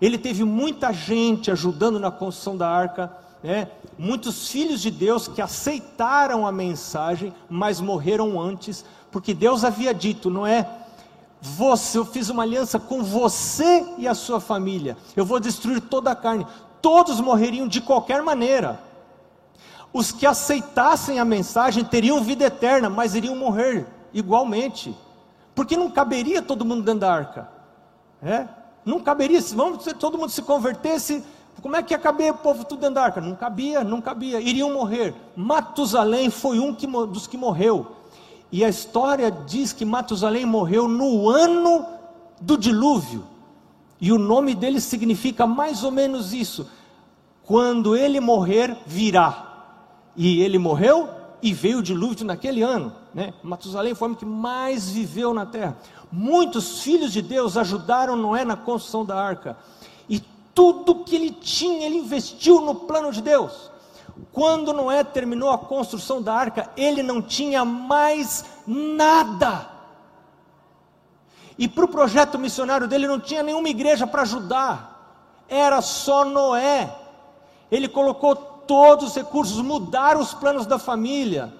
Ele 0.00 0.16
teve 0.16 0.44
muita 0.44 0.92
gente 0.92 1.50
ajudando 1.50 1.98
na 1.98 2.10
construção 2.10 2.56
da 2.56 2.68
arca, 2.68 3.12
né? 3.42 3.68
muitos 3.98 4.48
filhos 4.48 4.80
de 4.80 4.90
Deus 4.90 5.26
que 5.26 5.42
aceitaram 5.42 6.46
a 6.46 6.52
mensagem, 6.52 7.34
mas 7.48 7.80
morreram 7.80 8.40
antes, 8.40 8.84
porque 9.10 9.34
Deus 9.34 9.64
havia 9.64 9.92
dito, 9.92 10.30
não 10.30 10.46
é? 10.46 10.78
Você, 11.42 11.98
eu 11.98 12.04
fiz 12.04 12.28
uma 12.28 12.42
aliança 12.42 12.78
com 12.78 13.02
você 13.02 13.84
e 13.96 14.06
a 14.06 14.14
sua 14.14 14.40
família. 14.40 14.96
Eu 15.16 15.24
vou 15.24 15.40
destruir 15.40 15.80
toda 15.80 16.10
a 16.10 16.14
carne 16.14 16.46
todos 16.80 17.20
morreriam 17.20 17.68
de 17.68 17.80
qualquer 17.80 18.22
maneira. 18.22 18.80
Os 19.92 20.12
que 20.12 20.26
aceitassem 20.26 21.18
a 21.18 21.24
mensagem 21.24 21.84
teriam 21.84 22.22
vida 22.22 22.44
eterna, 22.44 22.88
mas 22.88 23.14
iriam 23.14 23.34
morrer 23.34 23.86
igualmente, 24.12 24.96
porque 25.54 25.76
não 25.76 25.90
caberia 25.90 26.40
todo 26.42 26.64
mundo 26.64 26.82
dentro 26.82 27.00
da 27.00 27.12
arca, 27.12 27.48
é? 28.22 28.46
Não 28.84 29.00
caberia, 29.00 29.40
se 29.40 29.54
vamos, 29.54 29.84
todo 29.98 30.16
mundo 30.16 30.30
se 30.30 30.42
convertesse, 30.42 31.22
como 31.60 31.76
é 31.76 31.82
que 31.82 31.92
ia 31.92 31.98
caber 31.98 32.32
o 32.32 32.36
povo 32.36 32.64
tudo 32.64 32.80
dentro 32.80 32.94
da 32.94 33.02
arca? 33.02 33.20
Não 33.20 33.34
cabia, 33.34 33.84
não 33.84 34.00
cabia, 34.00 34.40
iriam 34.40 34.72
morrer. 34.72 35.14
Matusalém 35.36 36.30
foi 36.30 36.58
um 36.58 36.74
que, 36.74 36.86
dos 36.86 37.26
que 37.26 37.36
morreu, 37.36 37.96
e 38.50 38.64
a 38.64 38.68
história 38.68 39.30
diz 39.30 39.72
que 39.72 39.84
Matusalém 39.84 40.44
morreu 40.44 40.88
no 40.88 41.28
ano 41.28 41.86
do 42.40 42.56
dilúvio. 42.56 43.24
E 44.00 44.12
o 44.12 44.18
nome 44.18 44.54
dele 44.54 44.80
significa 44.80 45.46
mais 45.46 45.84
ou 45.84 45.90
menos 45.90 46.32
isso: 46.32 46.68
quando 47.44 47.96
ele 47.96 48.20
morrer, 48.20 48.76
virá. 48.86 49.46
E 50.16 50.40
ele 50.40 50.58
morreu 50.58 51.08
e 51.42 51.52
veio 51.52 51.78
o 51.78 51.82
dilúvio 51.82 52.24
naquele 52.24 52.62
ano. 52.62 52.92
Né? 53.14 53.34
Matusalém 53.42 53.94
foi 53.94 54.06
o 54.06 54.08
homem 54.10 54.18
que 54.18 54.26
mais 54.26 54.90
viveu 54.90 55.34
na 55.34 55.46
terra. 55.46 55.76
Muitos 56.10 56.82
filhos 56.82 57.12
de 57.12 57.22
Deus 57.22 57.56
ajudaram 57.56 58.16
Noé 58.16 58.44
na 58.44 58.56
construção 58.56 59.04
da 59.04 59.20
arca. 59.20 59.56
E 60.08 60.22
tudo 60.54 61.04
que 61.04 61.14
ele 61.14 61.30
tinha, 61.30 61.86
ele 61.86 61.96
investiu 61.96 62.60
no 62.60 62.74
plano 62.74 63.12
de 63.12 63.22
Deus. 63.22 63.70
Quando 64.32 64.72
Noé 64.72 65.02
terminou 65.02 65.50
a 65.50 65.58
construção 65.58 66.20
da 66.20 66.34
arca, 66.34 66.70
ele 66.76 67.02
não 67.02 67.22
tinha 67.22 67.64
mais 67.64 68.44
nada. 68.66 69.79
E 71.58 71.68
para 71.68 71.84
o 71.84 71.88
projeto 71.88 72.38
missionário 72.38 72.88
dele 72.88 73.06
não 73.06 73.20
tinha 73.20 73.42
nenhuma 73.42 73.68
igreja 73.68 74.06
para 74.06 74.22
ajudar, 74.22 75.44
era 75.48 75.82
só 75.82 76.24
Noé. 76.24 76.96
Ele 77.70 77.88
colocou 77.88 78.34
todos 78.34 79.08
os 79.08 79.14
recursos, 79.14 79.60
mudaram 79.60 80.20
os 80.20 80.32
planos 80.32 80.66
da 80.66 80.78
família. 80.78 81.52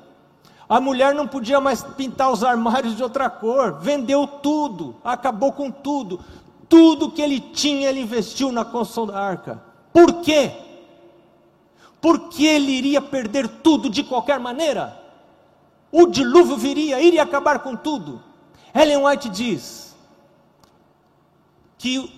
A 0.68 0.81
mulher 0.81 1.14
não 1.14 1.26
podia 1.26 1.61
mais 1.61 1.83
pintar 1.83 2.31
os 2.31 2.44
armários 2.44 2.96
de 2.96 3.03
outra 3.03 3.29
cor, 3.29 3.81
vendeu 3.81 4.26
tudo, 4.26 4.94
acabou 5.03 5.53
com 5.53 5.70
tudo. 5.70 6.20
Tudo 6.68 7.11
que 7.11 7.20
ele 7.20 7.40
tinha, 7.40 7.88
ele 7.88 8.00
investiu 8.00 8.53
na 8.53 8.64
construção 8.64 9.09
da 9.09 9.18
arca. 9.18 9.61
Por 9.92 10.20
quê? 10.20 10.53
Porque 12.00 12.46
ele 12.46 12.70
iria 12.70 13.03
perder 13.03 13.48
tudo 13.48 13.90
de 13.90 14.05
qualquer 14.05 14.38
maneira. 14.38 14.96
O 15.90 16.07
dilúvio 16.07 16.57
viria, 16.57 17.00
iria 17.00 17.24
acabar 17.24 17.59
com 17.59 17.74
tudo. 17.74 18.22
Ellen 18.74 19.04
White 19.04 19.28
diz: 19.28 19.90
que 21.80 22.12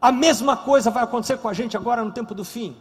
a 0.00 0.10
mesma 0.10 0.56
coisa 0.56 0.90
vai 0.90 1.04
acontecer 1.04 1.36
com 1.36 1.46
a 1.48 1.52
gente 1.52 1.76
agora 1.76 2.02
no 2.02 2.10
tempo 2.10 2.34
do 2.34 2.42
fim. 2.42 2.74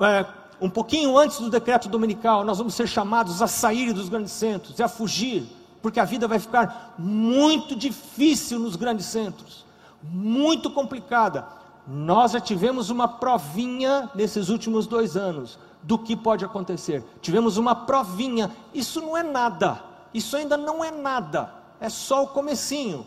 É, 0.00 0.26
um 0.60 0.68
pouquinho 0.68 1.16
antes 1.16 1.38
do 1.38 1.48
decreto 1.48 1.88
dominical, 1.88 2.44
nós 2.44 2.58
vamos 2.58 2.74
ser 2.74 2.88
chamados 2.88 3.40
a 3.40 3.46
sair 3.46 3.92
dos 3.92 4.08
grandes 4.08 4.32
centros 4.32 4.76
e 4.76 4.82
a 4.82 4.88
fugir, 4.88 5.46
porque 5.80 6.00
a 6.00 6.04
vida 6.04 6.26
vai 6.26 6.40
ficar 6.40 6.94
muito 6.98 7.76
difícil 7.76 8.58
nos 8.58 8.74
grandes 8.74 9.06
centros, 9.06 9.64
muito 10.02 10.68
complicada. 10.68 11.46
Nós 11.86 12.32
já 12.32 12.40
tivemos 12.40 12.90
uma 12.90 13.06
provinha 13.06 14.10
nesses 14.16 14.48
últimos 14.48 14.84
dois 14.84 15.16
anos 15.16 15.58
do 15.80 15.96
que 15.96 16.16
pode 16.16 16.44
acontecer. 16.44 17.04
Tivemos 17.20 17.56
uma 17.56 17.74
provinha. 17.74 18.50
Isso 18.72 19.00
não 19.00 19.16
é 19.16 19.22
nada. 19.22 19.93
Isso 20.14 20.36
ainda 20.36 20.56
não 20.56 20.82
é 20.82 20.90
nada. 20.90 21.52
É 21.78 21.90
só 21.90 22.22
o 22.22 22.28
comecinho 22.28 23.06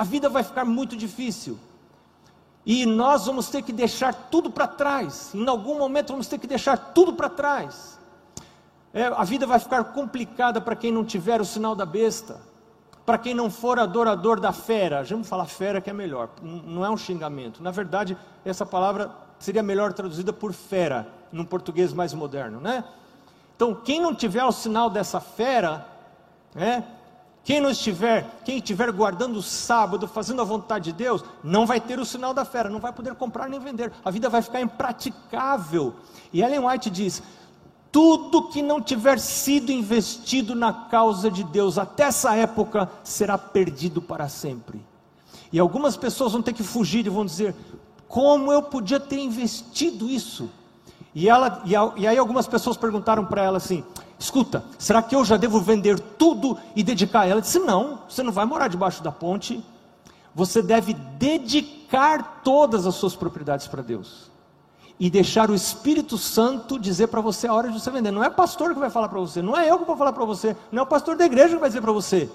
a 0.00 0.04
vida 0.04 0.30
vai 0.30 0.42
ficar 0.42 0.64
muito 0.64 0.96
difícil. 0.96 1.58
E 2.64 2.86
nós 2.86 3.26
vamos 3.26 3.50
ter 3.50 3.60
que 3.62 3.70
deixar 3.72 4.14
tudo 4.14 4.50
para 4.50 4.66
trás. 4.66 5.34
Em 5.34 5.46
algum 5.46 5.78
momento 5.78 6.12
vamos 6.12 6.26
ter 6.26 6.38
que 6.38 6.46
deixar 6.46 6.76
tudo 6.76 7.12
para 7.12 7.28
trás. 7.28 7.98
É, 8.94 9.04
a 9.04 9.24
vida 9.24 9.46
vai 9.46 9.58
ficar 9.58 9.84
complicada 9.92 10.60
para 10.60 10.74
quem 10.74 10.90
não 10.90 11.04
tiver 11.04 11.40
o 11.40 11.44
sinal 11.44 11.74
da 11.74 11.84
besta, 11.84 12.40
para 13.04 13.18
quem 13.18 13.34
não 13.34 13.50
for 13.50 13.78
adorador 13.78 14.40
da 14.40 14.52
fera. 14.52 15.04
Vamos 15.04 15.28
falar 15.28 15.44
fera 15.44 15.82
que 15.82 15.90
é 15.90 15.92
melhor, 15.92 16.30
não 16.42 16.82
é 16.84 16.90
um 16.90 16.96
xingamento. 16.96 17.62
Na 17.62 17.70
verdade, 17.70 18.16
essa 18.44 18.64
palavra 18.64 19.10
seria 19.38 19.62
melhor 19.62 19.92
traduzida 19.92 20.32
por 20.32 20.54
fera, 20.54 21.06
num 21.30 21.44
português 21.44 21.92
mais 21.92 22.14
moderno, 22.14 22.58
né? 22.58 22.84
Então, 23.54 23.74
quem 23.74 24.00
não 24.00 24.14
tiver 24.14 24.44
o 24.44 24.52
sinal 24.52 24.88
dessa 24.88 25.20
fera, 25.20 25.86
né? 26.54 26.84
Quem 27.42 27.60
não 27.60 27.70
estiver, 27.70 28.40
quem 28.44 28.58
estiver 28.58 28.92
guardando 28.92 29.36
o 29.36 29.42
sábado, 29.42 30.06
fazendo 30.06 30.42
a 30.42 30.44
vontade 30.44 30.86
de 30.86 30.92
Deus, 30.92 31.24
não 31.42 31.66
vai 31.66 31.80
ter 31.80 31.98
o 31.98 32.04
sinal 32.04 32.34
da 32.34 32.44
fera, 32.44 32.68
não 32.68 32.78
vai 32.78 32.92
poder 32.92 33.14
comprar 33.14 33.48
nem 33.48 33.58
vender. 33.58 33.90
A 34.04 34.10
vida 34.10 34.28
vai 34.28 34.42
ficar 34.42 34.60
impraticável. 34.60 35.94
E 36.32 36.42
Ellen 36.42 36.66
White 36.66 36.90
diz: 36.90 37.22
tudo 37.90 38.48
que 38.48 38.62
não 38.62 38.80
tiver 38.80 39.18
sido 39.18 39.72
investido 39.72 40.54
na 40.54 40.72
causa 40.72 41.30
de 41.30 41.42
Deus 41.42 41.78
até 41.78 42.04
essa 42.04 42.36
época 42.36 42.90
será 43.02 43.36
perdido 43.36 44.00
para 44.02 44.28
sempre. 44.28 44.80
E 45.52 45.58
algumas 45.58 45.96
pessoas 45.96 46.32
vão 46.32 46.42
ter 46.42 46.52
que 46.52 46.62
fugir 46.62 47.06
e 47.06 47.10
vão 47.10 47.24
dizer: 47.24 47.54
como 48.06 48.52
eu 48.52 48.62
podia 48.62 49.00
ter 49.00 49.18
investido 49.18 50.08
isso? 50.08 50.50
E, 51.12 51.28
ela, 51.28 51.62
e, 51.64 51.72
e 52.00 52.06
aí 52.06 52.18
algumas 52.18 52.46
pessoas 52.46 52.76
perguntaram 52.76 53.24
para 53.24 53.42
ela 53.42 53.56
assim: 53.56 53.82
escuta, 54.20 54.62
será 54.78 55.02
que 55.02 55.16
eu 55.16 55.24
já 55.24 55.36
devo 55.36 55.60
vender 55.60 55.98
tudo 55.98 56.56
e 56.76 56.82
dedicar? 56.82 57.26
Ela 57.26 57.40
disse: 57.40 57.58
não, 57.58 58.00
você 58.08 58.22
não 58.22 58.32
vai 58.32 58.44
morar 58.44 58.68
debaixo 58.68 59.02
da 59.02 59.10
ponte. 59.10 59.64
Você 60.32 60.62
deve 60.62 60.94
dedicar 60.94 62.42
todas 62.44 62.86
as 62.86 62.94
suas 62.94 63.16
propriedades 63.16 63.66
para 63.66 63.82
Deus 63.82 64.30
e 65.00 65.08
deixar 65.08 65.50
o 65.50 65.54
Espírito 65.54 66.18
Santo 66.18 66.78
dizer 66.78 67.08
para 67.08 67.22
você 67.22 67.48
a 67.48 67.54
hora 67.54 67.68
de 67.68 67.80
você 67.80 67.90
vender. 67.90 68.10
Não 68.10 68.22
é 68.22 68.28
o 68.28 68.34
pastor 68.34 68.74
que 68.74 68.78
vai 68.78 68.90
falar 68.90 69.08
para 69.08 69.18
você, 69.18 69.40
não 69.40 69.56
é 69.56 69.68
eu 69.68 69.78
que 69.78 69.84
vou 69.86 69.96
falar 69.96 70.12
para 70.12 70.24
você, 70.24 70.54
não 70.70 70.80
é 70.80 70.82
o 70.82 70.86
pastor 70.86 71.16
da 71.16 71.24
igreja 71.24 71.54
que 71.54 71.60
vai 71.60 71.70
dizer 71.70 71.80
para 71.80 71.90
você. 71.90 72.30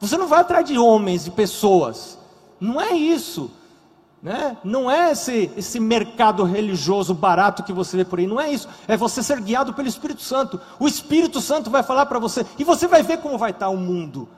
Você 0.00 0.16
não 0.16 0.26
vai 0.26 0.40
atrás 0.40 0.66
de 0.66 0.78
homens 0.78 1.26
e 1.26 1.30
pessoas, 1.30 2.18
não 2.58 2.80
é 2.80 2.92
isso. 2.92 3.50
Né? 4.20 4.56
Não 4.64 4.90
é 4.90 5.12
esse, 5.12 5.50
esse 5.56 5.78
mercado 5.78 6.42
religioso 6.42 7.14
barato 7.14 7.62
que 7.62 7.72
você 7.72 7.98
vê 7.98 8.04
por 8.04 8.18
aí, 8.18 8.26
não 8.26 8.40
é 8.40 8.50
isso. 8.50 8.68
É 8.88 8.96
você 8.96 9.22
ser 9.22 9.40
guiado 9.40 9.72
pelo 9.72 9.86
Espírito 9.86 10.22
Santo. 10.22 10.60
O 10.78 10.88
Espírito 10.88 11.40
Santo 11.40 11.70
vai 11.70 11.82
falar 11.82 12.06
para 12.06 12.18
você, 12.18 12.44
e 12.58 12.64
você 12.64 12.88
vai 12.88 13.02
ver 13.02 13.18
como 13.18 13.38
vai 13.38 13.52
estar 13.52 13.68
o 13.68 13.76
mundo. 13.76 14.28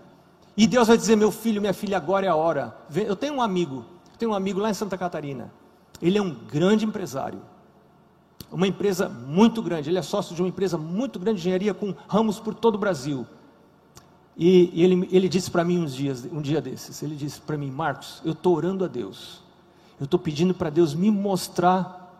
E 0.57 0.67
Deus 0.67 0.89
vai 0.89 0.99
dizer: 0.99 1.17
Meu 1.17 1.31
filho, 1.31 1.61
minha 1.61 1.73
filha, 1.73 1.97
agora 1.97 2.27
é 2.27 2.29
a 2.29 2.35
hora. 2.35 2.77
Eu 2.95 3.17
tenho 3.17 3.35
um 3.35 3.43
amigo, 3.43 3.87
tenho 4.19 4.33
um 4.33 4.35
amigo 4.35 4.61
lá 4.61 4.69
em 4.69 4.75
Santa 4.75 4.99
Catarina. 4.99 5.51
Ele 6.03 6.19
é 6.19 6.23
um 6.23 6.35
grande 6.35 6.85
empresário, 6.85 7.41
uma 8.53 8.67
empresa 8.67 9.09
muito 9.09 9.63
grande. 9.63 9.89
Ele 9.89 9.99
é 9.99 10.03
sócio 10.03 10.35
de 10.35 10.43
uma 10.43 10.49
empresa 10.49 10.77
muito 10.77 11.19
grande 11.19 11.41
de 11.41 11.49
engenharia 11.49 11.73
com 11.73 11.95
ramos 12.07 12.39
por 12.39 12.55
todo 12.55 12.75
o 12.75 12.79
Brasil. 12.79 13.27
E, 14.37 14.71
e 14.75 14.85
ele, 14.85 15.09
ele 15.11 15.29
disse 15.29 15.51
para 15.51 15.65
mim 15.65 15.79
uns 15.79 15.95
dias, 15.95 16.29
um 16.31 16.43
dia 16.43 16.61
desses: 16.61 17.03
Ele 17.03 17.17
disse 17.17 17.41
para 17.41 17.57
mim, 17.57 17.71
Marcos, 17.71 18.21
eu 18.23 18.33
estou 18.33 18.55
orando 18.55 18.85
a 18.85 18.89
Deus 18.89 19.49
eu 20.01 20.05
estou 20.05 20.19
pedindo 20.19 20.55
para 20.55 20.71
Deus 20.71 20.95
me 20.95 21.11
mostrar 21.11 22.11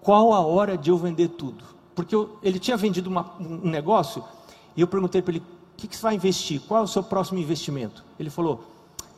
qual 0.00 0.32
a 0.32 0.40
hora 0.40 0.78
de 0.78 0.90
eu 0.90 0.96
vender 0.96 1.28
tudo. 1.28 1.64
Porque 1.94 2.14
eu, 2.14 2.38
ele 2.42 2.60
tinha 2.60 2.76
vendido 2.76 3.10
uma, 3.10 3.32
um 3.40 3.68
negócio 3.68 4.24
e 4.76 4.80
eu 4.80 4.86
perguntei 4.86 5.20
para 5.20 5.32
ele: 5.32 5.40
o 5.40 5.76
que, 5.76 5.88
que 5.88 5.96
você 5.96 6.02
vai 6.02 6.14
investir? 6.14 6.60
Qual 6.60 6.80
é 6.80 6.84
o 6.84 6.86
seu 6.86 7.02
próximo 7.02 7.40
investimento? 7.40 8.04
Ele 8.18 8.30
falou: 8.30 8.64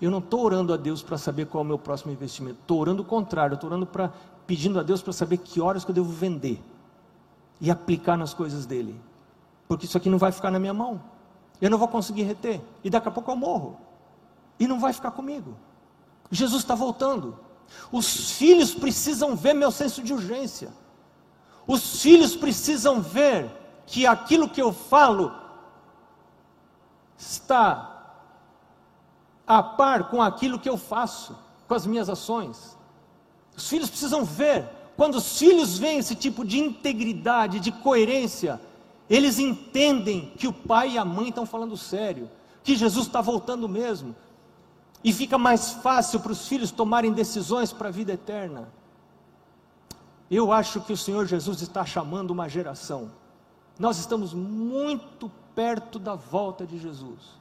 eu 0.01 0.11
não 0.11 0.19
estou 0.19 0.43
orando 0.43 0.73
a 0.73 0.79
Deus 0.79 1.03
para 1.03 1.19
saber 1.19 1.47
qual 1.47 1.63
é 1.63 1.65
o 1.65 1.69
meu 1.69 1.79
próximo 1.79 2.11
investimento. 2.11 2.59
Estou 2.63 2.81
orando 2.81 3.03
o 3.03 3.05
contrário. 3.05 3.55
Estou 3.55 3.69
orando 3.69 3.85
para 3.85 4.11
pedindo 4.47 4.81
a 4.81 4.83
Deus 4.83 5.03
para 5.03 5.13
saber 5.13 5.37
que 5.37 5.61
horas 5.61 5.85
que 5.85 5.91
eu 5.91 5.95
devo 5.95 6.11
vender 6.11 6.61
e 7.61 7.71
aplicar 7.71 8.17
nas 8.17 8.33
coisas 8.33 8.65
dele. 8.65 8.99
Porque 9.69 9.85
isso 9.85 9.97
aqui 9.97 10.09
não 10.09 10.19
vai 10.19 10.33
ficar 10.33 10.51
na 10.51 10.59
minha 10.59 10.73
mão. 10.73 11.01
Eu 11.61 11.69
não 11.69 11.77
vou 11.77 11.87
conseguir 11.87 12.23
reter. 12.23 12.61
E 12.83 12.89
daqui 12.89 13.07
a 13.07 13.11
pouco 13.11 13.31
eu 13.31 13.37
morro. 13.37 13.77
E 14.59 14.67
não 14.67 14.81
vai 14.81 14.95
ficar 14.95 15.11
comigo. 15.11 15.55
Jesus 16.31 16.63
está 16.63 16.75
voltando. 16.75 17.39
Os 17.91 18.33
filhos 18.33 18.75
precisam 18.75 19.35
ver 19.35 19.55
meu 19.55 19.71
senso 19.71 20.03
de 20.03 20.13
urgência. 20.13 20.71
Os 21.67 22.01
filhos 22.03 22.35
precisam 22.37 23.01
ver 23.01 23.51
que 23.87 24.07
aquilo 24.07 24.49
que 24.49 24.63
eu 24.63 24.73
falo 24.73 25.33
está 27.19 27.91
a 29.47 29.63
par 29.63 30.09
com 30.11 30.23
aquilo 30.23 30.59
que 30.59 30.69
eu 30.69 30.77
faço, 30.77 31.37
com 31.67 31.75
as 31.75 31.85
minhas 31.85 32.09
ações. 32.09 32.77
Os 33.57 33.69
filhos 33.69 33.91
precisam 33.91 34.25
ver. 34.25 34.69
Quando 34.97 35.17
os 35.17 35.39
filhos 35.39 35.79
veem 35.79 35.99
esse 35.99 36.15
tipo 36.15 36.45
de 36.45 36.59
integridade, 36.59 37.59
de 37.59 37.73
coerência, 37.73 38.61
eles 39.09 39.39
entendem 39.39 40.33
que 40.39 40.47
o 40.47 40.53
pai 40.53 40.93
e 40.93 40.99
a 40.99 41.05
mãe 41.05 41.31
estão 41.31 41.45
falando 41.45 41.77
sério, 41.77 42.31
que 42.63 42.77
Jesus 42.77 43.07
está 43.07 43.21
voltando 43.21 43.69
mesmo, 43.69 44.15
e 45.03 45.13
fica 45.13 45.39
mais 45.39 45.73
fácil 45.73 46.21
para 46.21 46.33
os 46.33 46.47
filhos 46.47 46.71
tomarem 46.71 47.13
decisões 47.13 47.73
para 47.73 47.89
a 47.89 47.93
vida 47.93 48.13
eterna. 48.13 48.69
Eu 50.31 50.53
acho 50.53 50.81
que 50.83 50.93
o 50.93 50.97
Senhor 50.97 51.27
Jesus 51.27 51.61
está 51.63 51.85
chamando 51.85 52.31
uma 52.31 52.49
geração. 52.49 53.11
Nós 53.79 53.99
estamos 53.99 54.35
muito 54.35 55.31
perto 55.55 55.99
da 55.99 56.15
volta 56.15 56.67
de 56.67 56.79
Jesus. 56.79 57.41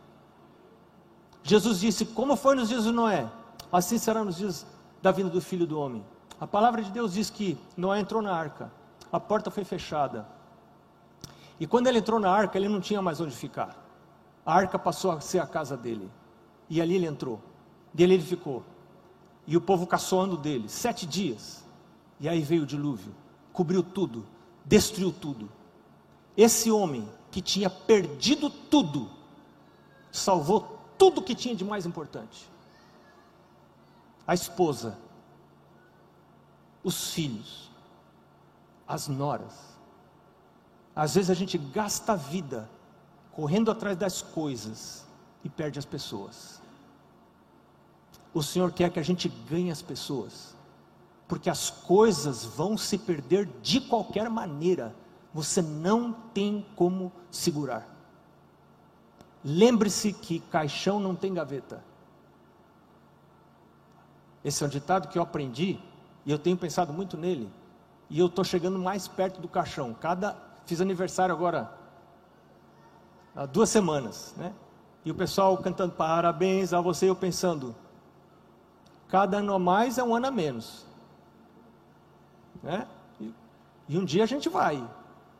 Jesus 1.43 1.79
disse: 1.79 2.05
Como 2.05 2.35
foi 2.35 2.55
nos 2.55 2.69
dias 2.69 2.85
de 2.85 2.91
Noé, 2.91 3.29
assim 3.71 3.97
será 3.97 4.23
nos 4.23 4.37
dias 4.37 4.65
da 5.01 5.11
vinda 5.11 5.29
do 5.29 5.41
filho 5.41 5.67
do 5.67 5.79
homem. 5.79 6.03
A 6.39 6.47
palavra 6.47 6.81
de 6.81 6.89
Deus 6.91 7.13
diz 7.13 7.29
que 7.29 7.57
Noé 7.75 7.99
entrou 7.99 8.21
na 8.21 8.33
arca, 8.33 8.71
a 9.11 9.19
porta 9.19 9.51
foi 9.51 9.63
fechada. 9.63 10.25
E 11.59 11.67
quando 11.67 11.87
ele 11.87 11.99
entrou 11.99 12.19
na 12.19 12.31
arca, 12.31 12.57
ele 12.57 12.69
não 12.69 12.79
tinha 12.79 13.01
mais 13.01 13.19
onde 13.19 13.35
ficar. 13.35 13.75
A 14.45 14.53
arca 14.53 14.79
passou 14.79 15.11
a 15.11 15.19
ser 15.19 15.39
a 15.39 15.45
casa 15.45 15.75
dele. 15.75 16.09
E 16.69 16.81
ali 16.81 16.95
ele 16.95 17.05
entrou. 17.05 17.41
Dele 17.93 18.15
ele 18.15 18.23
ficou. 18.23 18.63
E 19.47 19.57
o 19.57 19.61
povo 19.61 19.87
caçoando 19.87 20.37
dele, 20.37 20.69
sete 20.69 21.05
dias. 21.05 21.63
E 22.19 22.27
aí 22.27 22.41
veio 22.41 22.63
o 22.63 22.65
dilúvio, 22.65 23.15
cobriu 23.53 23.81
tudo, 23.81 24.25
destruiu 24.65 25.11
tudo. 25.11 25.49
Esse 26.35 26.69
homem 26.69 27.07
que 27.31 27.41
tinha 27.41 27.69
perdido 27.69 28.49
tudo, 28.49 29.09
salvou 30.11 30.79
tudo 30.97 31.21
que 31.21 31.33
tinha 31.33 31.55
de 31.55 31.63
mais 31.63 31.85
importante. 31.85 32.49
A 34.27 34.33
esposa, 34.33 34.97
os 36.83 37.11
filhos, 37.11 37.71
as 38.87 39.07
noras. 39.07 39.77
Às 40.95 41.15
vezes 41.15 41.29
a 41.29 41.33
gente 41.33 41.57
gasta 41.57 42.13
a 42.13 42.15
vida 42.15 42.69
correndo 43.31 43.71
atrás 43.71 43.97
das 43.97 44.21
coisas 44.21 45.05
e 45.43 45.49
perde 45.49 45.79
as 45.79 45.85
pessoas. 45.85 46.61
O 48.33 48.43
Senhor 48.43 48.71
quer 48.71 48.91
que 48.91 48.99
a 48.99 49.03
gente 49.03 49.27
ganhe 49.49 49.71
as 49.71 49.81
pessoas, 49.81 50.55
porque 51.27 51.49
as 51.49 51.69
coisas 51.69 52.45
vão 52.45 52.77
se 52.77 52.97
perder 52.97 53.47
de 53.61 53.81
qualquer 53.81 54.29
maneira, 54.29 54.95
você 55.33 55.61
não 55.61 56.11
tem 56.11 56.65
como 56.75 57.11
segurar. 57.31 57.87
Lembre-se 59.43 60.13
que 60.13 60.39
caixão 60.39 60.99
não 60.99 61.15
tem 61.15 61.33
gaveta. 61.33 61.83
Esse 64.43 64.63
é 64.63 64.67
um 64.67 64.69
ditado 64.69 65.07
que 65.07 65.17
eu 65.17 65.23
aprendi 65.23 65.79
e 66.25 66.31
eu 66.31 66.39
tenho 66.39 66.57
pensado 66.57 66.93
muito 66.93 67.17
nele. 67.17 67.49
E 68.09 68.19
eu 68.19 68.27
estou 68.27 68.43
chegando 68.43 68.79
mais 68.79 69.07
perto 69.07 69.39
do 69.39 69.47
caixão. 69.47 69.93
Cada 69.93 70.35
fiz 70.65 70.81
aniversário 70.81 71.33
agora 71.33 71.71
há 73.35 73.45
duas 73.45 73.69
semanas, 73.69 74.33
né? 74.37 74.53
E 75.03 75.11
o 75.11 75.15
pessoal 75.15 75.57
cantando 75.57 75.93
parabéns 75.93 76.73
a 76.73 76.81
você, 76.81 77.09
eu 77.09 77.15
pensando, 77.15 77.75
cada 79.09 79.37
ano 79.37 79.53
a 79.53 79.59
mais 79.59 79.97
é 79.97 80.03
um 80.03 80.15
ano 80.15 80.27
a 80.27 80.31
menos. 80.31 80.85
Né? 82.63 82.87
E, 83.19 83.33
e 83.89 83.97
um 83.97 84.05
dia 84.05 84.23
a 84.23 84.27
gente 84.27 84.47
vai. 84.47 84.81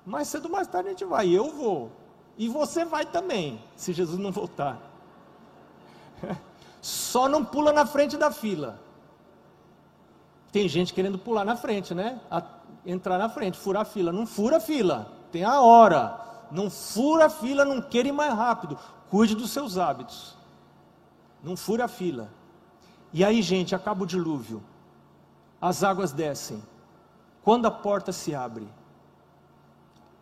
Mais 0.05 0.27
cedo 0.27 0.45
ou 0.45 0.51
mais 0.51 0.67
tarde 0.67 0.89
a 0.89 0.91
gente 0.91 1.05
vai. 1.05 1.29
Eu 1.29 1.51
vou. 1.51 1.91
E 2.38 2.49
você 2.49 2.84
vai 2.84 3.05
também, 3.05 3.61
se 3.76 3.93
Jesus 3.93 4.20
não 4.20 4.32
voltar. 4.32 4.78
Só 6.82 7.28
não 7.28 7.43
pula 7.45 7.72
na 7.72 7.86
frente 7.86 8.17
da 8.17 8.32
fila. 8.32 8.80
Tem 10.51 10.67
gente 10.67 10.93
querendo 10.93 11.20
pular 11.20 11.45
na 11.45 11.55
frente, 11.55 11.93
né? 11.93 12.20
A, 12.32 12.41
entrar 12.86 13.17
na 13.17 13.30
frente, 13.30 13.57
furar 13.57 13.84
a 13.84 13.86
fila. 13.86 14.11
Não 14.11 14.26
fura 14.26 14.57
a 14.57 14.59
fila, 14.59 15.11
tem 15.32 15.43
a 15.43 15.61
hora. 15.61 16.20
Não 16.49 16.70
fura 16.70 17.26
a 17.26 17.30
fila, 17.30 17.63
não 17.63 17.82
queira 17.82 18.07
ir 18.07 18.13
mais 18.13 18.34
rápido. 18.34 18.80
Cuide 19.09 19.36
dos 19.36 19.51
seus 19.51 19.78
hábitos. 19.78 20.36
Não 21.43 21.55
fura 21.55 21.86
a 21.86 21.88
fila. 21.88 22.30
E 23.12 23.24
aí, 23.24 23.41
gente, 23.41 23.76
acaba 23.76 24.03
o 24.03 24.07
dilúvio. 24.07 24.64
As 25.60 25.84
águas 25.84 26.12
descem. 26.12 26.64
Quando 27.43 27.66
a 27.66 27.72
porta 27.72 28.12
se 28.12 28.36
abre, 28.36 28.68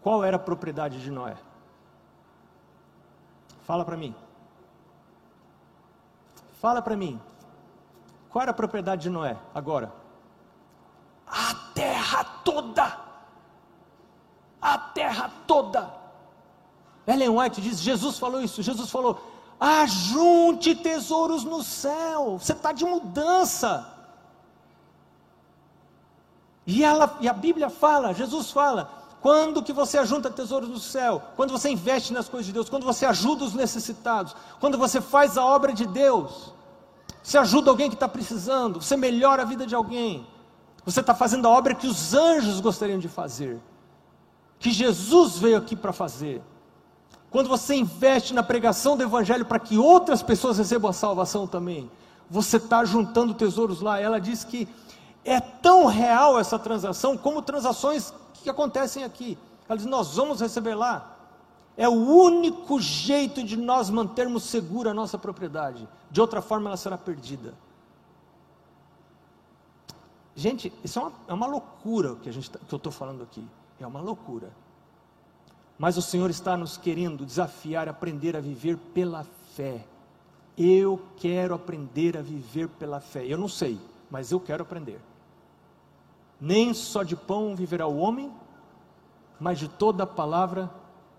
qual 0.02 0.24
era 0.24 0.38
a 0.38 0.40
propriedade 0.40 1.02
de 1.02 1.12
Noé? 1.12 1.36
Fala 3.66 3.84
para 3.84 3.98
mim. 3.98 4.16
Fala 6.62 6.82
para 6.82 6.96
mim. 6.96 7.20
Qual 8.30 8.42
era 8.42 8.52
a 8.52 8.54
propriedade 8.54 9.04
de 9.04 9.10
Noé 9.10 9.38
agora? 9.54 9.92
A 11.28 11.54
terra 11.74 12.24
toda. 12.44 12.98
A 14.62 14.78
terra 14.78 15.30
toda. 15.46 15.94
Ellen 17.06 17.30
White 17.30 17.62
diz: 17.62 17.80
Jesus 17.80 18.18
falou 18.18 18.42
isso. 18.42 18.64
Jesus 18.64 18.90
falou: 18.90 19.22
Ajunte 19.60 20.76
tesouros 20.76 21.44
no 21.44 21.64
céu. 21.64 22.38
Você 22.40 22.54
está 22.54 22.72
de 22.72 22.86
mudança. 22.86 23.94
E, 26.66 26.84
ela, 26.84 27.18
e 27.22 27.30
a 27.30 27.34
Bíblia 27.34 27.70
fala, 27.70 28.14
Jesus 28.14 28.52
fala, 28.52 28.92
quando 29.22 29.64
que 29.64 29.72
você 29.72 29.98
ajunta 29.98 30.30
tesouros 30.30 30.70
no 30.70 30.80
céu? 30.80 31.22
Quando 31.36 31.52
você 31.52 31.70
investe 31.70 32.12
nas 32.12 32.28
coisas 32.28 32.46
de 32.46 32.52
Deus, 32.52 32.70
quando 32.70 32.86
você 32.86 33.06
ajuda 33.06 33.46
os 33.46 33.54
necessitados, 33.54 34.36
quando 34.60 34.78
você 34.78 35.00
faz 35.00 35.38
a 35.38 35.46
obra 35.46 35.74
de 35.74 35.86
Deus, 35.86 36.54
você 37.24 37.38
ajuda 37.38 37.70
alguém 37.70 37.90
que 37.90 37.96
está 37.96 38.08
precisando, 38.08 38.82
você 38.82 38.96
melhora 38.96 39.42
a 39.42 39.46
vida 39.46 39.66
de 39.66 39.74
alguém, 39.74 40.28
você 40.86 41.00
está 41.00 41.16
fazendo 41.16 41.48
a 41.48 41.52
obra 41.52 41.74
que 41.74 41.88
os 41.88 42.14
anjos 42.14 42.60
gostariam 42.60 43.00
de 43.00 43.08
fazer, 43.08 43.60
que 44.60 44.72
Jesus 44.72 45.38
veio 45.38 45.58
aqui 45.58 45.76
para 45.76 45.92
fazer. 45.92 46.42
Quando 47.30 47.50
você 47.50 47.76
investe 47.76 48.34
na 48.34 48.42
pregação 48.42 48.96
do 48.96 49.04
Evangelho 49.04 49.46
para 49.46 49.60
que 49.60 49.78
outras 49.78 50.24
pessoas 50.24 50.58
recebam 50.58 50.90
a 50.90 50.94
salvação 50.94 51.46
também, 51.46 51.90
você 52.30 52.58
está 52.58 52.86
juntando 52.86 53.34
tesouros 53.34 53.82
lá. 53.82 54.00
Ela 54.00 54.20
diz 54.20 54.44
que 54.44 54.68
é 55.26 55.40
tão 55.40 55.86
real 55.86 56.40
essa 56.40 56.58
transação 56.58 57.18
como 57.18 57.42
transações 57.42 58.14
que 58.34 58.50
acontecem 58.50 59.04
aqui. 59.04 59.38
Ela 59.68 59.78
diz: 59.78 59.86
Nós 59.86 60.16
vamos 60.16 60.40
receber 60.40 60.76
lá. 60.76 61.16
É 61.76 61.88
o 61.88 61.92
único 61.92 62.80
jeito 62.80 63.44
de 63.44 63.56
nós 63.56 63.90
mantermos 63.90 64.44
segura 64.44 64.92
a 64.92 64.94
nossa 64.94 65.18
propriedade. 65.18 65.88
De 66.10 66.20
outra 66.20 66.42
forma, 66.42 66.70
ela 66.70 66.78
será 66.78 66.98
perdida. 66.98 67.54
Gente, 70.36 70.74
isso 70.84 70.98
é 70.98 71.02
uma, 71.02 71.12
é 71.28 71.34
uma 71.34 71.46
loucura 71.46 72.16
que, 72.16 72.30
a 72.30 72.32
gente, 72.32 72.50
tá, 72.50 72.60
que 72.60 72.74
eu 72.74 72.78
estou 72.78 72.92
falando 72.92 73.22
aqui. 73.22 73.46
É 73.80 73.86
uma 73.86 74.02
loucura. 74.02 74.52
Mas 75.78 75.98
o 75.98 76.02
Senhor 76.02 76.30
está 76.30 76.58
nos 76.58 76.76
querendo 76.76 77.26
desafiar 77.26 77.88
aprender 77.88 78.36
a 78.36 78.42
viver 78.42 78.78
pela 78.78 79.24
fé. 79.56 79.86
Eu 80.58 81.00
quero 81.18 81.54
aprender 81.54 82.18
a 82.18 82.22
viver 82.22 82.68
pela 82.68 83.00
fé. 83.00 83.26
Eu 83.26 83.38
não 83.38 83.48
sei, 83.48 83.80
mas 84.10 84.32
eu 84.32 84.40
quero 84.40 84.64
aprender. 84.64 85.00
Nem 86.42 86.74
só 86.74 87.04
de 87.04 87.16
pão 87.16 87.56
viverá 87.56 87.86
o 87.86 87.98
homem, 87.98 88.32
mas 89.40 89.60
de 89.60 89.68
toda 89.68 90.04
a 90.04 90.08
palavra 90.08 90.72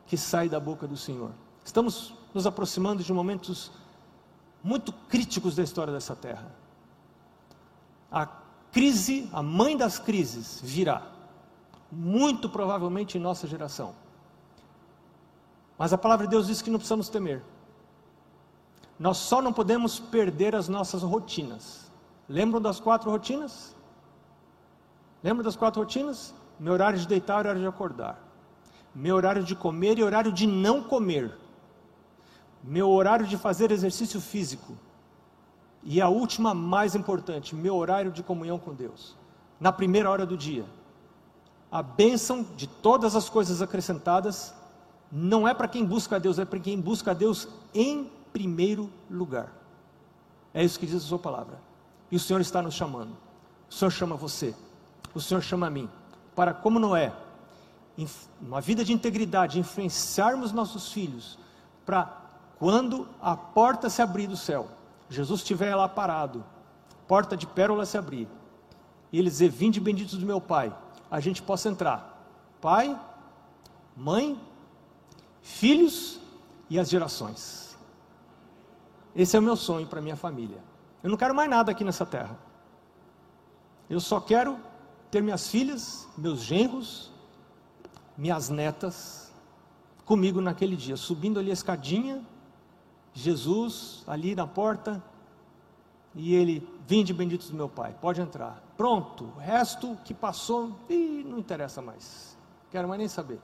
que 0.07 0.17
sai 0.17 0.49
da 0.49 0.59
boca 0.59 0.89
do 0.89 0.97
Senhor. 0.97 1.31
Estamos 1.65 2.15
nos 2.35 2.47
aproximando 2.47 3.03
de 3.03 3.13
momentos 3.13 3.71
muito 4.63 4.93
críticos 4.93 5.55
da 5.55 5.63
história 5.63 5.93
dessa 5.93 6.17
terra. 6.17 6.51
A 8.11 8.27
crise, 8.73 9.29
a 9.33 9.43
mãe 9.43 9.77
das 9.77 9.99
crises, 9.99 10.61
virá, 10.63 11.07
muito 11.91 12.49
provavelmente 12.49 13.17
em 13.17 13.21
nossa 13.21 13.47
geração. 13.47 13.95
Mas 15.79 15.93
a 15.93 15.99
palavra 15.99 16.27
de 16.27 16.33
Deus 16.33 16.49
diz 16.49 16.61
que 16.61 16.71
não 16.71 16.79
precisamos 16.79 17.09
temer. 17.09 17.43
Nós 18.99 19.17
só 19.17 19.41
não 19.41 19.53
podemos 19.53 20.01
perder 20.01 20.57
as 20.57 20.69
nossas 20.69 21.03
rotinas. 21.03 21.89
Lembram 22.29 22.61
das 22.61 22.81
quatro 22.81 23.09
rotinas? 23.11 23.77
Lembra 25.23 25.45
das 25.45 25.55
quatro 25.55 25.81
rotinas? 25.81 26.35
Meu 26.59 26.73
horário 26.73 26.99
de 26.99 27.07
deitar 27.07 27.39
horário 27.39 27.61
de 27.61 27.67
acordar. 27.67 28.19
Meu 28.93 29.15
horário 29.15 29.45
de 29.45 29.55
comer 29.55 29.99
e 29.99 30.03
horário 30.03 30.33
de 30.33 30.49
não 30.49 30.83
comer. 30.83 31.33
Meu 32.63 32.91
horário 32.91 33.25
de 33.25 33.37
fazer 33.37 33.71
exercício 33.71 34.21
físico. 34.21 34.77
E 35.85 36.01
a 36.01 36.09
última, 36.09 36.53
mais 36.53 36.97
importante, 36.97 37.55
meu 37.55 37.77
horário 37.77 38.11
de 38.11 38.25
comunhão 38.25 38.59
com 38.59 38.75
Deus. 38.75 39.17
Na 39.61 39.71
primeira 39.71 40.11
hora 40.11 40.27
do 40.27 40.37
dia. 40.37 40.67
A 41.71 41.83
bênção 41.83 42.43
de 42.57 42.67
todas 42.67 43.15
as 43.15 43.29
coisas 43.29 43.63
acrescentadas 43.63 44.58
não 45.11 45.47
é 45.47 45.55
para 45.55 45.69
quem 45.69 45.85
busca 45.85 46.17
a 46.17 46.19
Deus, 46.19 46.39
é 46.39 46.45
para 46.45 46.59
quem 46.59 46.81
busca 46.81 47.13
a 47.13 47.15
Deus 47.15 47.49
em 47.75 48.11
primeiro 48.33 48.91
lugar. 49.11 49.53
É 50.53 50.63
isso 50.63 50.79
que 50.79 50.87
diz 50.87 50.97
a 50.97 51.07
sua 51.07 51.19
palavra. 51.19 51.59
E 52.11 52.17
o 52.17 52.21
Senhor 52.21 52.41
está 52.41 52.61
nos 52.63 52.75
chamando. 52.75 53.17
O 53.71 53.75
Senhor 53.75 53.91
chama 53.91 54.17
você 54.17 54.55
o 55.15 55.21
Senhor 55.21 55.43
chama 55.43 55.67
a 55.67 55.71
mim, 55.71 55.89
para 56.35 56.55
como 56.55 56.79
Noé, 56.79 57.13
uma 58.41 58.61
vida 58.61 58.85
de 58.85 58.93
integridade, 58.93 59.59
influenciarmos 59.59 60.53
nossos 60.53 60.93
filhos, 60.93 61.39
para 61.85 62.17
quando 62.59 63.09
a 63.21 63.37
porta 63.37 63.91
se 63.91 64.01
abrir 64.01 64.27
do 64.27 64.37
céu, 64.37 64.69
Jesus 65.09 65.41
estiver 65.41 65.75
lá 65.75 65.89
parado, 65.89 66.45
porta 67.07 67.37
de 67.37 67.47
pérola 67.47 67.85
se 67.87 67.99
abrir, 67.99 68.29
e 69.13 69.19
ele 69.19 69.29
dizer: 69.29 69.49
Vinde 69.49 69.81
benditos 69.81 70.19
do 70.19 70.27
meu 70.27 70.41
Pai, 70.41 70.73
a 71.11 71.19
gente 71.19 71.43
possa 71.43 71.69
entrar. 71.69 72.17
Pai, 72.61 72.99
mãe, 73.97 74.39
filhos 75.43 76.21
e 76.69 76.79
as 76.79 76.89
gerações. 76.89 77.79
Esse 79.15 79.37
é 79.37 79.39
o 79.41 79.43
meu 79.43 79.57
sonho 79.57 79.87
para 79.87 80.01
minha 80.01 80.17
família. 80.17 80.63
Eu 81.03 81.11
não 81.11 81.17
quero 81.17 81.35
mais 81.35 81.49
nada 81.49 81.73
aqui 81.73 81.85
nessa 81.85 82.05
terra. 82.05 82.39
Eu 83.89 84.01
só 84.01 84.21
quero 84.21 84.59
ter 85.11 85.23
minhas 85.23 85.49
filhas, 85.49 86.07
meus 86.17 86.41
genros, 86.41 87.11
minhas 88.17 88.49
netas 88.49 89.33
comigo 90.05 90.41
naquele 90.41 90.75
dia, 90.75 90.97
subindo 90.97 91.39
ali 91.39 91.51
a 91.51 91.53
escadinha, 91.53 92.25
Jesus 93.13 94.03
ali 94.07 94.35
na 94.35 94.47
porta, 94.47 95.03
e 96.15 96.35
ele, 96.35 96.67
vinde 96.87 97.13
benditos 97.13 97.51
do 97.51 97.57
meu 97.57 97.69
Pai, 97.69 97.95
pode 98.01 98.21
entrar. 98.21 98.63
Pronto, 98.77 99.25
o 99.37 99.39
resto 99.39 99.97
que 100.05 100.15
passou, 100.15 100.75
e 100.89 101.25
não 101.27 101.39
interessa 101.39 101.83
mais, 101.83 102.37
quero 102.71 102.89
mais 102.89 102.99
nem 102.99 103.09
saber. 103.09 103.39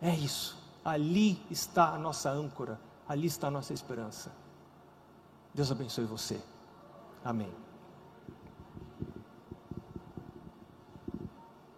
É 0.00 0.14
isso, 0.14 0.56
ali 0.86 1.44
está 1.50 1.88
a 1.88 1.98
nossa 1.98 2.30
âncora, 2.30 2.78
ali 3.08 3.26
está 3.26 3.48
a 3.48 3.50
nossa 3.50 3.74
esperança. 3.74 4.30
Deus 5.52 5.72
abençoe 5.72 6.04
você. 6.04 6.40
Amém. 7.24 7.52